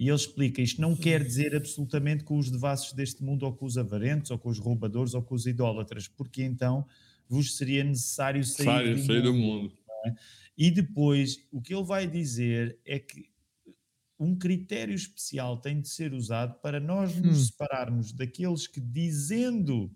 [0.00, 3.66] E ele explica: isto não quer dizer absolutamente com os devassos deste mundo, ou com
[3.66, 6.86] os avarentos, ou com os roubadores, ou com os idólatras, porque então
[7.28, 9.72] vos seria necessário sair, do, sair mundo, do mundo.
[10.06, 10.14] É?
[10.56, 13.28] E depois, o que ele vai dizer é que
[14.18, 17.44] um critério especial tem de ser usado para nós nos hum.
[17.44, 19.94] separarmos daqueles que, dizendo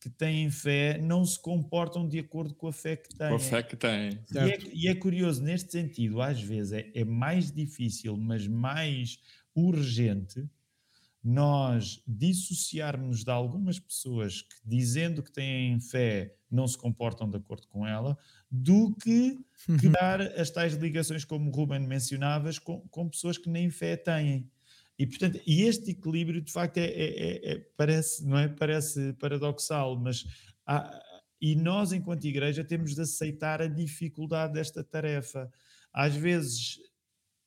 [0.00, 3.28] que têm fé, não se comportam de acordo com a fé que têm.
[3.28, 4.18] Com a fé que têm.
[4.32, 9.18] E é, e é, curioso, neste sentido, às vezes é, é mais difícil, mas mais
[9.54, 10.48] urgente
[11.22, 17.66] nós dissociarmos de algumas pessoas que, dizendo que têm fé, não se comportam de acordo
[17.66, 18.16] com ela,
[18.50, 19.38] do que
[19.68, 19.76] uhum.
[19.76, 24.48] criar as tais ligações, como o Ruben mencionavas, com, com pessoas que nem fé têm.
[24.98, 28.48] E, portanto, e este equilíbrio, de facto, é, é, é, é parece, não é?
[28.48, 30.24] parece paradoxal, mas
[30.66, 31.00] há,
[31.40, 35.50] e nós, enquanto igreja, temos de aceitar a dificuldade desta tarefa.
[35.92, 36.78] Às vezes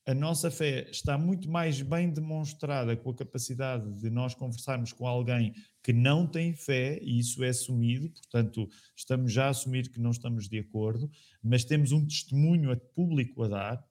[0.07, 5.05] a nossa fé está muito mais bem demonstrada com a capacidade de nós conversarmos com
[5.05, 9.99] alguém que não tem fé, e isso é assumido, portanto, estamos já a assumir que
[9.99, 11.09] não estamos de acordo,
[11.43, 13.90] mas temos um testemunho público a dar.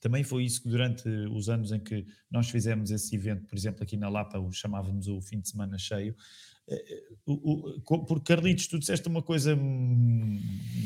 [0.00, 3.82] Também foi isso que durante os anos em que nós fizemos esse evento, por exemplo,
[3.82, 6.16] aqui na Lapa, o chamávamos o fim de semana cheio,
[6.70, 10.40] eh, eh, porque Carlitos, tu disseste uma coisa, hum,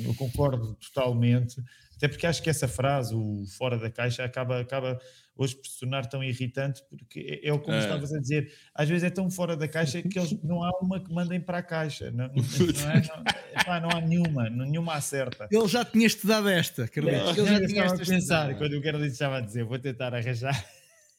[0.04, 1.62] eu concordo totalmente,
[1.96, 4.98] até porque acho que essa frase, o fora da caixa, acaba, acaba
[5.36, 7.80] hoje por se tornar tão irritante, porque é, é como é.
[7.80, 11.02] estavas a dizer, às vezes é tão fora da caixa que eles, não há uma
[11.02, 15.48] que mandem para a caixa, não, não, é, não, não há nenhuma, nenhuma acerta.
[15.50, 17.38] Ele já tinha estudado esta, Carlitos.
[17.38, 20.64] Ele já tinha a pensar, quando o Carlitos estava a dizer, vou tentar arranjar,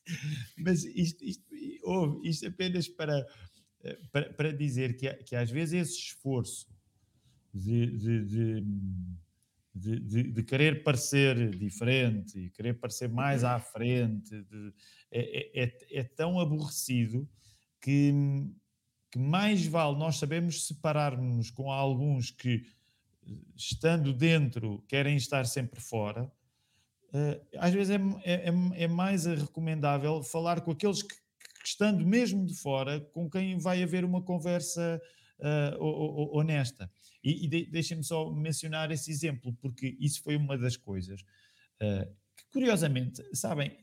[0.57, 1.43] mas isto, isto,
[1.83, 3.25] ouve, isto apenas para,
[4.11, 6.67] para, para dizer que, que às vezes esse esforço
[7.53, 8.65] de, de, de
[9.75, 14.73] de, de, querer parecer diferente e querer parecer mais à frente, de,
[15.11, 17.29] é, é, é, é, tão aborrecido
[17.81, 18.13] que,
[19.11, 22.65] que mais vale nós sabemos separar-nos com alguns que,
[23.53, 26.31] estando dentro, querem estar sempre fora.
[27.13, 31.15] Uh, às vezes é, é, é, é mais recomendável falar com aqueles que,
[31.65, 35.01] que, estando mesmo de fora, com quem vai haver uma conversa
[35.39, 36.87] uh, honesta.
[37.23, 41.21] E, e de, deixem-me só mencionar esse exemplo, porque isso foi uma das coisas
[41.81, 42.05] uh,
[42.37, 43.75] que, curiosamente, sabem,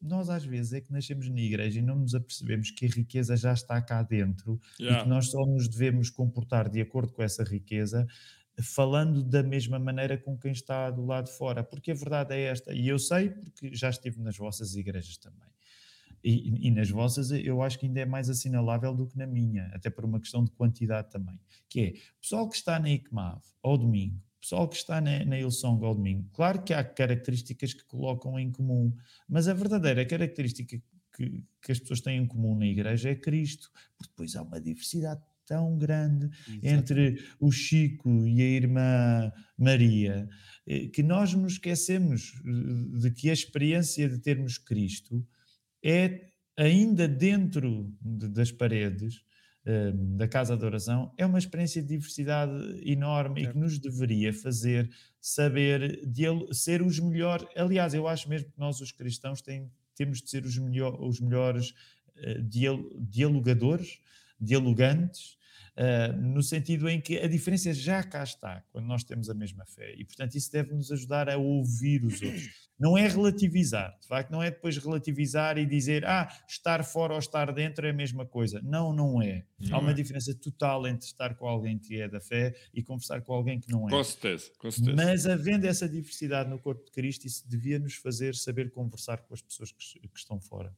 [0.00, 3.36] nós às vezes é que nascemos na igreja e não nos apercebemos que a riqueza
[3.36, 5.00] já está cá dentro yeah.
[5.00, 8.06] e que nós só nos devemos comportar de acordo com essa riqueza,
[8.62, 12.42] falando da mesma maneira com quem está do lado de fora, porque a verdade é
[12.42, 15.48] esta, e eu sei porque já estive nas vossas igrejas também.
[16.22, 19.66] E, e, nas vossas eu acho que ainda é mais assinalável do que na minha,
[19.74, 21.38] até por uma questão de quantidade também,
[21.68, 25.84] que é, pessoal que está na ICMAV ao domingo, pessoal que está na, na Ilsong
[25.84, 28.94] ao domingo, claro que há características que colocam em comum,
[29.28, 30.80] mas a verdadeira característica
[31.14, 34.60] que, que as pessoas têm em comum na igreja é Cristo, porque depois há uma
[34.60, 36.68] diversidade tão grande Exatamente.
[36.68, 40.28] entre o Chico e a irmã Maria,
[40.66, 45.26] eh, que nós nos esquecemos eh, de que a experiência de termos Cristo
[45.82, 49.22] é ainda dentro de, das paredes
[49.66, 52.52] um, da casa de oração, é uma experiência de diversidade
[52.90, 57.46] enorme e que nos deveria fazer saber de, ser os melhores.
[57.54, 61.20] Aliás, eu acho mesmo que nós, os cristãos, tem, temos de ser os, melhor, os
[61.20, 61.70] melhores
[62.16, 64.00] uh, dialogadores,
[64.40, 65.36] dialogantes,
[65.78, 69.64] Uh, no sentido em que a diferença já cá está quando nós temos a mesma
[69.64, 72.67] fé e, portanto, isso deve nos ajudar a ouvir os outros.
[72.78, 77.18] Não é relativizar, de facto, não é depois relativizar e dizer, ah, estar fora ou
[77.18, 78.60] estar dentro é a mesma coisa.
[78.62, 79.44] Não, não é.
[79.58, 79.94] Não Há uma é.
[79.94, 83.70] diferença total entre estar com alguém que é da fé e conversar com alguém que
[83.70, 83.90] não é.
[83.90, 84.96] Com certeza, com certeza.
[84.96, 89.34] Mas havendo essa diversidade no corpo de Cristo, isso devia nos fazer saber conversar com
[89.34, 90.72] as pessoas que, que estão fora.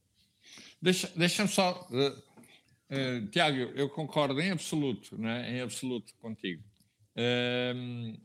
[0.81, 1.87] Deixa-me deixa só.
[1.91, 2.31] Uh
[2.91, 5.49] Uh, Tiago, eu concordo em absoluto, né?
[5.49, 6.61] em absoluto contigo.
[7.15, 8.19] Uh,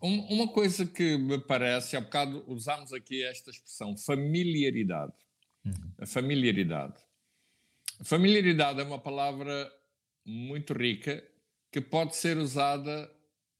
[0.00, 5.12] uma coisa que me parece, há bocado usámos aqui esta expressão, familiaridade.
[5.64, 5.92] Uhum.
[5.98, 6.94] A familiaridade.
[8.02, 9.70] Familiaridade é uma palavra
[10.24, 11.22] muito rica
[11.72, 13.10] que pode ser usada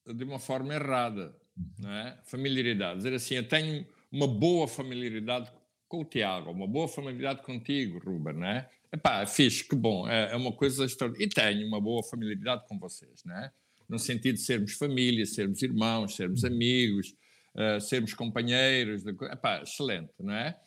[0.07, 1.37] de uma forma errada.
[1.57, 1.73] Uhum.
[1.81, 2.19] Não é?
[2.25, 2.99] Familiaridade.
[2.99, 5.51] Dizer assim, eu tenho uma boa familiaridade
[5.89, 8.71] com o Tiago, uma boa familiaridade contigo, Ruben, não é?
[8.93, 11.27] Epá, fixe, que bom, é, é uma coisa extraordinária.
[11.27, 13.51] E tenho uma boa familiaridade com vocês, né?
[13.89, 17.15] No sentido de sermos família, sermos irmãos, sermos amigos,
[17.55, 19.03] uh, sermos companheiros.
[19.03, 19.11] De...
[19.11, 20.59] Epá, excelente, não é?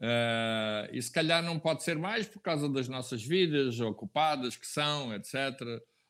[0.00, 4.66] Uh, e se calhar não pode ser mais por causa das nossas vidas ocupadas que
[4.66, 5.34] são, etc.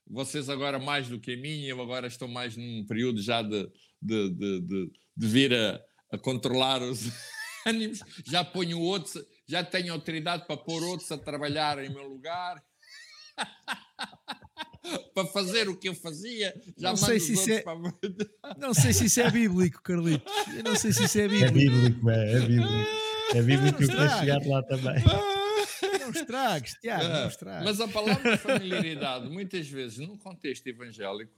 [0.06, 3.70] Vocês agora mais do que a mim, eu agora estou mais num período já de,
[4.00, 5.80] de, de, de, de vir a,
[6.12, 7.10] a controlar os
[7.66, 12.62] ânimos, já ponho outros já tenho autoridade para pôr outros a trabalhar em meu lugar.
[15.14, 17.78] para fazer o que eu fazia, já não sei se isso é, para...
[18.58, 20.32] Não sei se isso é bíblico, Carlitos.
[20.56, 21.46] Eu não sei se isso é bíblico.
[21.46, 22.98] É bíblico, é, é bíblico.
[23.34, 24.94] É bíblico para chegar lá também.
[26.00, 27.64] Não estragues, Tiago, não Ah, estragues.
[27.64, 31.32] Mas a palavra familiaridade, muitas vezes, num contexto evangélico,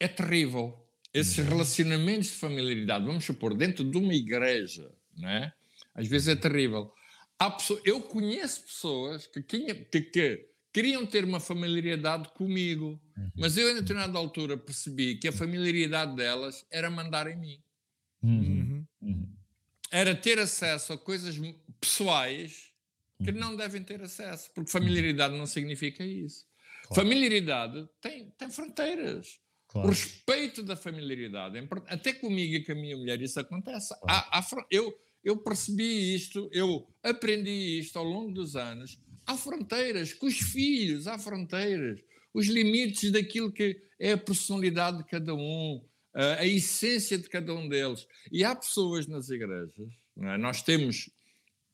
[0.00, 0.74] é terrível.
[1.12, 5.52] Esses relacionamentos de familiaridade, vamos supor, dentro de uma igreja, não é?
[5.94, 6.92] às vezes é terrível.
[7.38, 13.00] Há pessoas, eu conheço pessoas que, que- que queriam ter uma familiaridade comigo,
[13.36, 17.62] mas eu, em determinada altura, percebi que a familiaridade delas era mandar em mim.
[18.22, 18.86] Uhum, Uhum.
[19.02, 19.28] uhum.
[19.90, 21.36] Era ter acesso a coisas
[21.80, 22.68] pessoais
[23.24, 26.46] que não devem ter acesso, porque familiaridade não significa isso.
[26.86, 27.02] Claro.
[27.02, 29.40] Familiaridade tem, tem fronteiras.
[29.68, 29.88] O Claro.
[29.88, 31.56] respeito da familiaridade.
[31.58, 31.92] é importante.
[31.92, 33.92] Até comigo e com a minha mulher isso acontece.
[34.08, 38.98] Há- há fron- eu, eu percebi isto, eu aprendi isto ao longo dos anos.
[39.28, 42.00] Há fronteiras, com os filhos, há fronteiras.
[42.32, 47.68] Os limites daquilo que é a personalidade de cada um, a, essência de cada um
[47.68, 48.06] deles.
[48.32, 50.38] E há pessoas nas igrejas, é?
[50.38, 51.10] nós temos,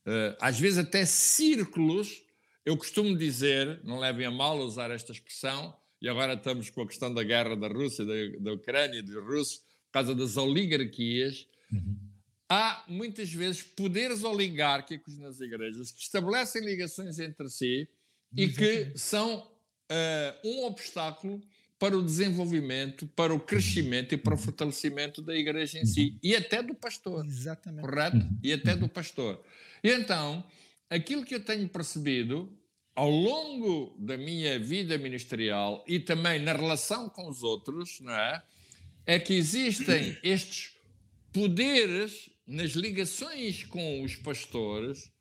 [0.05, 2.21] eh, às vezes, até círculos.
[2.65, 6.87] Eu costumo dizer, não levem a mal usar esta expressão, e agora estamos com a
[6.87, 11.47] questão da guerra da Rússia, da, da Ucrânia e dos russos, por causa das oligarquias.
[11.71, 12.14] Uhum.
[12.49, 17.87] Há muitas vezes poderes oligárquicos nas igrejas que estabelecem ligações entre si
[18.35, 19.49] e que são
[19.89, 21.41] eh, um obstáculo
[21.79, 26.35] para o desenvolvimento, para o crescimento e para o fortalecimento da igreja em si e
[26.35, 27.81] até do pastor Exatamente.
[27.81, 28.27] correto?
[28.43, 29.43] E até do pastor.
[29.83, 30.43] E então,
[30.89, 32.51] aquilo que eu tenho percebido
[32.95, 38.41] ao longo da minha vida ministerial e também na relação com os outros, não é?
[39.05, 40.73] É que existem estes
[41.33, 45.11] poderes nas ligações com os pastores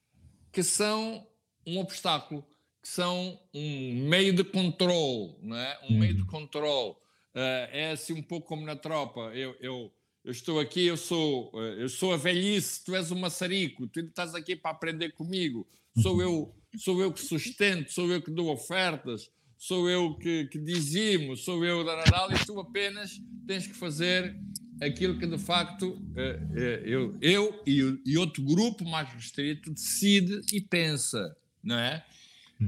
[0.53, 1.27] que são
[1.67, 2.47] um obstáculo,
[2.83, 5.79] que são um meio de controle, não é?
[5.89, 6.95] Um meio de controle.
[7.35, 9.33] Ah, é assim um pouco como na tropa.
[9.35, 9.93] Eu, eu,
[10.25, 14.01] eu estou aqui, eu sou, eh, eu sou a velhice, tu és o maçarico, tu
[14.01, 15.67] estás aqui para aprender comigo.
[16.01, 20.59] Sou eu, sou eu que sustento, sou eu que dou ofertas, sou eu que, que
[20.59, 24.37] dizimo, sou eu da Nadal e tu apenas tens que fazer
[24.81, 30.61] aquilo que de facto eh, eh, eu, eu e, outro grupo mais restrito decide e
[30.61, 32.05] pensa, não é?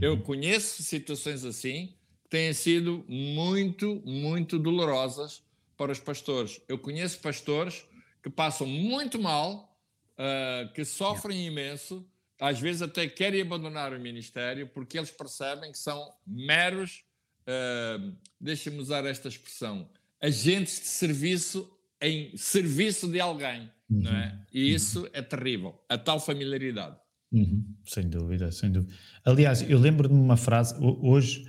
[0.01, 1.95] Eu conheço situações assim
[2.25, 5.43] que têm sido muito, muito dolorosas
[5.77, 6.61] para os pastores.
[6.69, 7.85] Eu conheço pastores
[8.23, 9.77] que passam muito mal,
[10.19, 12.07] ah, que sofrem imenso,
[12.41, 17.05] às vezes até querem abandonar o ministério porque eles percebem que são meros,
[17.47, 17.99] ah,
[18.41, 19.89] deixa-me usar esta expressão,
[20.21, 24.39] agentes de serviço em serviço de alguém, não é?
[24.53, 26.97] E isso é terrível, a tal familiaridade.
[27.33, 28.95] Uhum, Sem dúvida, sem dúvida.
[29.25, 31.45] Aliás, eu lembro-me de uma frase, ho- hoje,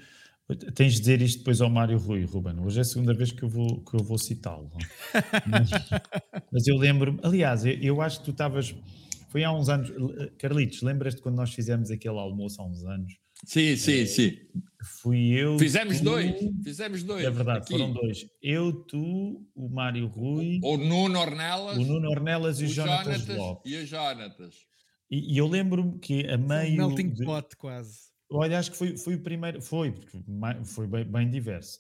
[0.76, 3.44] tens de dizer isto depois ao Mário Rui, Ruben, hoje é a segunda vez que
[3.44, 4.72] eu vou, que eu vou citá-lo.
[5.46, 5.70] Mas,
[6.52, 8.74] mas eu lembro-me, aliás, eu, eu acho que tu estavas,
[9.30, 13.14] foi há uns anos, eh, Carlitos, lembras-te quando nós fizemos aquele almoço há uns anos?
[13.46, 14.38] Sim, sim, sim.
[15.02, 15.58] Fui eu.
[15.60, 17.26] Fizemos tu- dois, fizemos dois.
[17.26, 17.72] É verdade, aqui.
[17.72, 18.26] foram dois.
[18.42, 23.06] Eu, tu, o Mário Rui, O Nuno Ornelas, o Nuno Ornelas e o o Jonatas
[23.22, 23.72] Jonatas Lopes.
[23.72, 24.56] e o Jonatas.
[25.10, 26.78] E, e eu lembro-me que a um meio.
[26.78, 28.08] melting de- pot quase.
[28.30, 30.18] Olha, acho que foi, foi o primeiro, foi, porque
[30.66, 31.80] foi bem, bem diverso.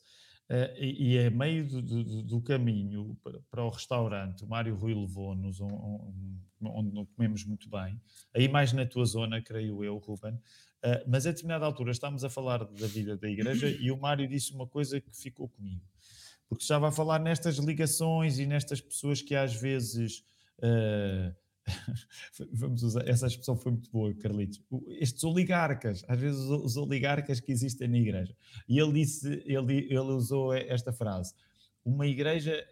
[0.49, 4.73] Eh, e, e a meio do, do- do caminho para, para o restaurante, o Mário
[4.75, 7.99] Rui levou-nos um- um- onde não comemos muito bem,
[8.33, 10.39] aí mais na tua zona, creio eu, Ruben.
[10.83, 14.27] Eh, mas a determinada altura estávamos a falar da vida da igreja e o Mário
[14.27, 15.83] disse uma coisa que ficou comigo.
[16.47, 20.23] Porque estava a falar nestas ligações e nestas pessoas que às vezes.
[20.61, 21.33] eh,
[22.53, 24.61] Vamos usar, essa expressão foi muito boa, Carlitos.
[25.01, 28.33] Estes oligarcas, às vezes os, oligarcas que existem na igreja.
[28.69, 31.33] E ele disse, ele, ele usou esta frase:
[31.83, 32.65] uma igreja,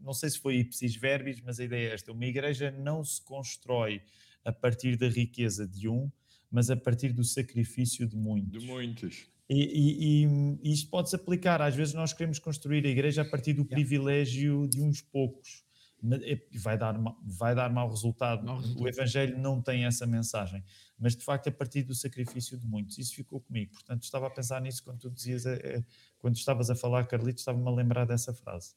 [0.00, 3.22] não sei se foi ipsis verbis, mas a ideia é esta: uma igreja não se
[3.22, 4.02] constrói
[4.44, 6.10] a partir da riqueza de um,
[6.52, 8.60] mas a partir do sacrifício de muitos.
[8.62, 9.26] De muitos.
[9.48, 10.24] E, e-
[10.62, 11.60] e- isto pode-se aplicar.
[11.60, 15.64] Às vezes nós queremos construir a igreja a partir do privilégio de uns poucos.
[16.04, 16.20] Mas
[16.54, 18.44] vai dar, vai dar mau resultado.
[18.44, 18.82] Mau resultado.
[18.84, 20.62] O Evangelho não tem essa mensagem.
[20.98, 22.98] Mas de facto, a partir do sacrifício de muitos.
[22.98, 23.72] Isso ficou comigo.
[23.72, 25.84] Portanto, estava a pensar nisso quando tu dizias, eh, eh,
[26.18, 28.74] quando estavas a falar, Carlitos, estava-me a lembrar dessa frase.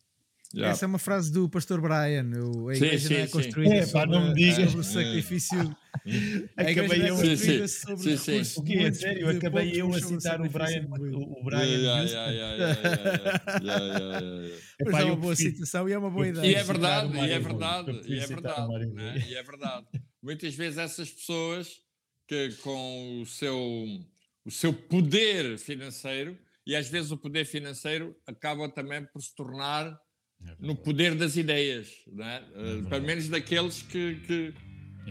[0.53, 0.67] Já.
[0.69, 2.29] Essa é uma frase do pastor Brian.
[2.43, 3.31] o- A Sim, igreja não é sim, sim.
[3.31, 4.55] construída É, pá, sobre, não me digas.
[4.71, 5.77] sobre o sacrifício.
[6.57, 7.79] A igreja Acabei é eu, Sim, construída sim.
[7.87, 8.31] sobre Sim, sim.
[8.31, 9.29] recursos o que é sério?
[9.29, 12.05] Acabei eu a sobre citar o Brian, o, o Brian.
[14.85, 16.45] Mas é eu uma boa prefiro- citação e é uma boa ideia.
[16.45, 19.25] E é citar verdade, e é verdade, e é citar verdade, né?
[19.27, 19.85] E é verdade.
[20.21, 21.69] Muitas vezes essas pessoas
[22.27, 23.57] que com o seu,
[24.45, 29.97] o seu poder financeiro, e às vezes o poder financeiro acaba também por se tornar
[30.59, 32.43] no poder das ideias, não é?
[32.55, 34.53] Eh, pelo menos daqueles que, que,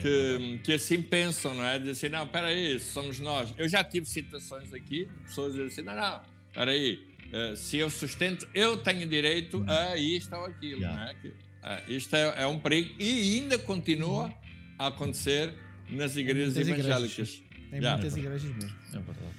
[0.00, 1.78] que, que assim pensam, não é?
[1.78, 3.52] Dizem assim, não, peraí, somos nós.
[3.56, 6.20] Eu já tive citações aqui, pessoas dizem assim, não, não,
[6.52, 11.04] peraí, uh, se eu sustento, eu tenho direito a isto ou aquilo, yeah.
[11.04, 11.14] não é?
[11.14, 14.32] Que, uh, isto é, é, um perigo e ainda continua
[14.78, 15.54] a acontecer
[15.88, 17.12] nas igrejas evangélicas.
[17.12, 17.42] Igrejas.
[17.70, 17.96] Tem yeah.
[17.96, 18.76] muitas igrejas mesmo.
[18.88, 19.34] É verdade.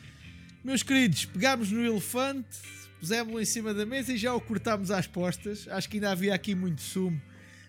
[0.63, 2.57] Meus queridos, pegámos no elefante,
[3.05, 5.67] pusemos-lo em cima da mesa e já o cortámos às postas.
[5.69, 7.21] Acho que ainda havia aqui muito sumo,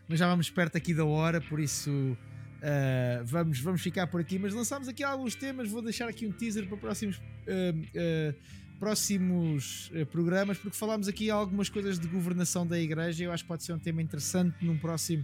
[0.09, 4.39] mas já vamos perto aqui da hora, por isso uh, vamos, vamos ficar por aqui.
[4.39, 8.35] Mas lançámos aqui alguns temas, vou deixar aqui um teaser para próximos, uh, uh,
[8.79, 13.25] próximos programas, porque falámos aqui algumas coisas de governação da igreja.
[13.25, 15.23] Eu acho que pode ser um tema interessante num próximo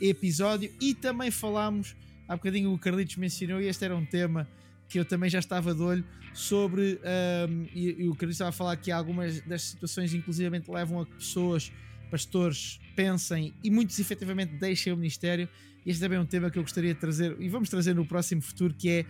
[0.00, 0.72] episódio.
[0.80, 1.94] E também falámos,
[2.26, 4.48] há bocadinho o Carlitos mencionou, e este era um tema
[4.92, 7.00] que eu também já estava de olho sobre,
[7.48, 11.06] um, e, e, o Carlos estava a falar que algumas das situações inclusivamente levam a
[11.06, 11.72] que pessoas,
[12.10, 15.48] pastores, pensem e muitos efetivamente deixem o ministério.
[15.86, 18.42] Este também é um tema que eu gostaria de trazer e vamos trazer no próximo
[18.42, 19.06] futuro, que é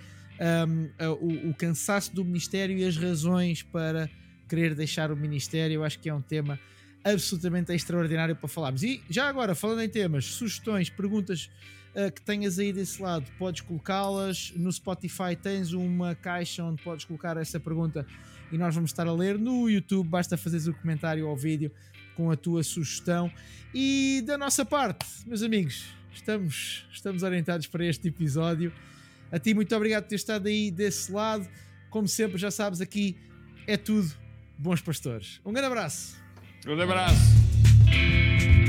[0.68, 0.88] um,
[1.20, 4.08] o, o, cansaço do ministério e as razões para
[4.48, 5.74] querer deixar o ministério.
[5.74, 6.60] Eu acho que é um tema
[7.02, 8.84] absolutamente extraordinário para falarmos.
[8.84, 11.50] E já agora, falando em temas, sugestões, perguntas
[11.94, 14.52] uh, que tenhas aí desse lado, podes colocá-las.
[14.56, 18.06] No Spotify tens uma caixa onde podes colocar essa pergunta
[18.50, 19.38] e nós vamos estar a ler.
[19.38, 21.70] No YouTube basta fazeres o comentário ao vídeo
[22.14, 23.32] com a tua sugestão.
[23.74, 28.72] E da nossa parte, meus amigos, estamos, estamos orientados para este episódio.
[29.30, 31.48] A ti, muito obrigado por ter estado aí desse lado.
[31.88, 33.16] Como sempre, já sabes, aqui
[33.66, 34.12] é tudo
[34.58, 35.40] bons pastores.
[35.44, 36.16] Um grande abraço.
[36.64, 38.61] Um grande abraço.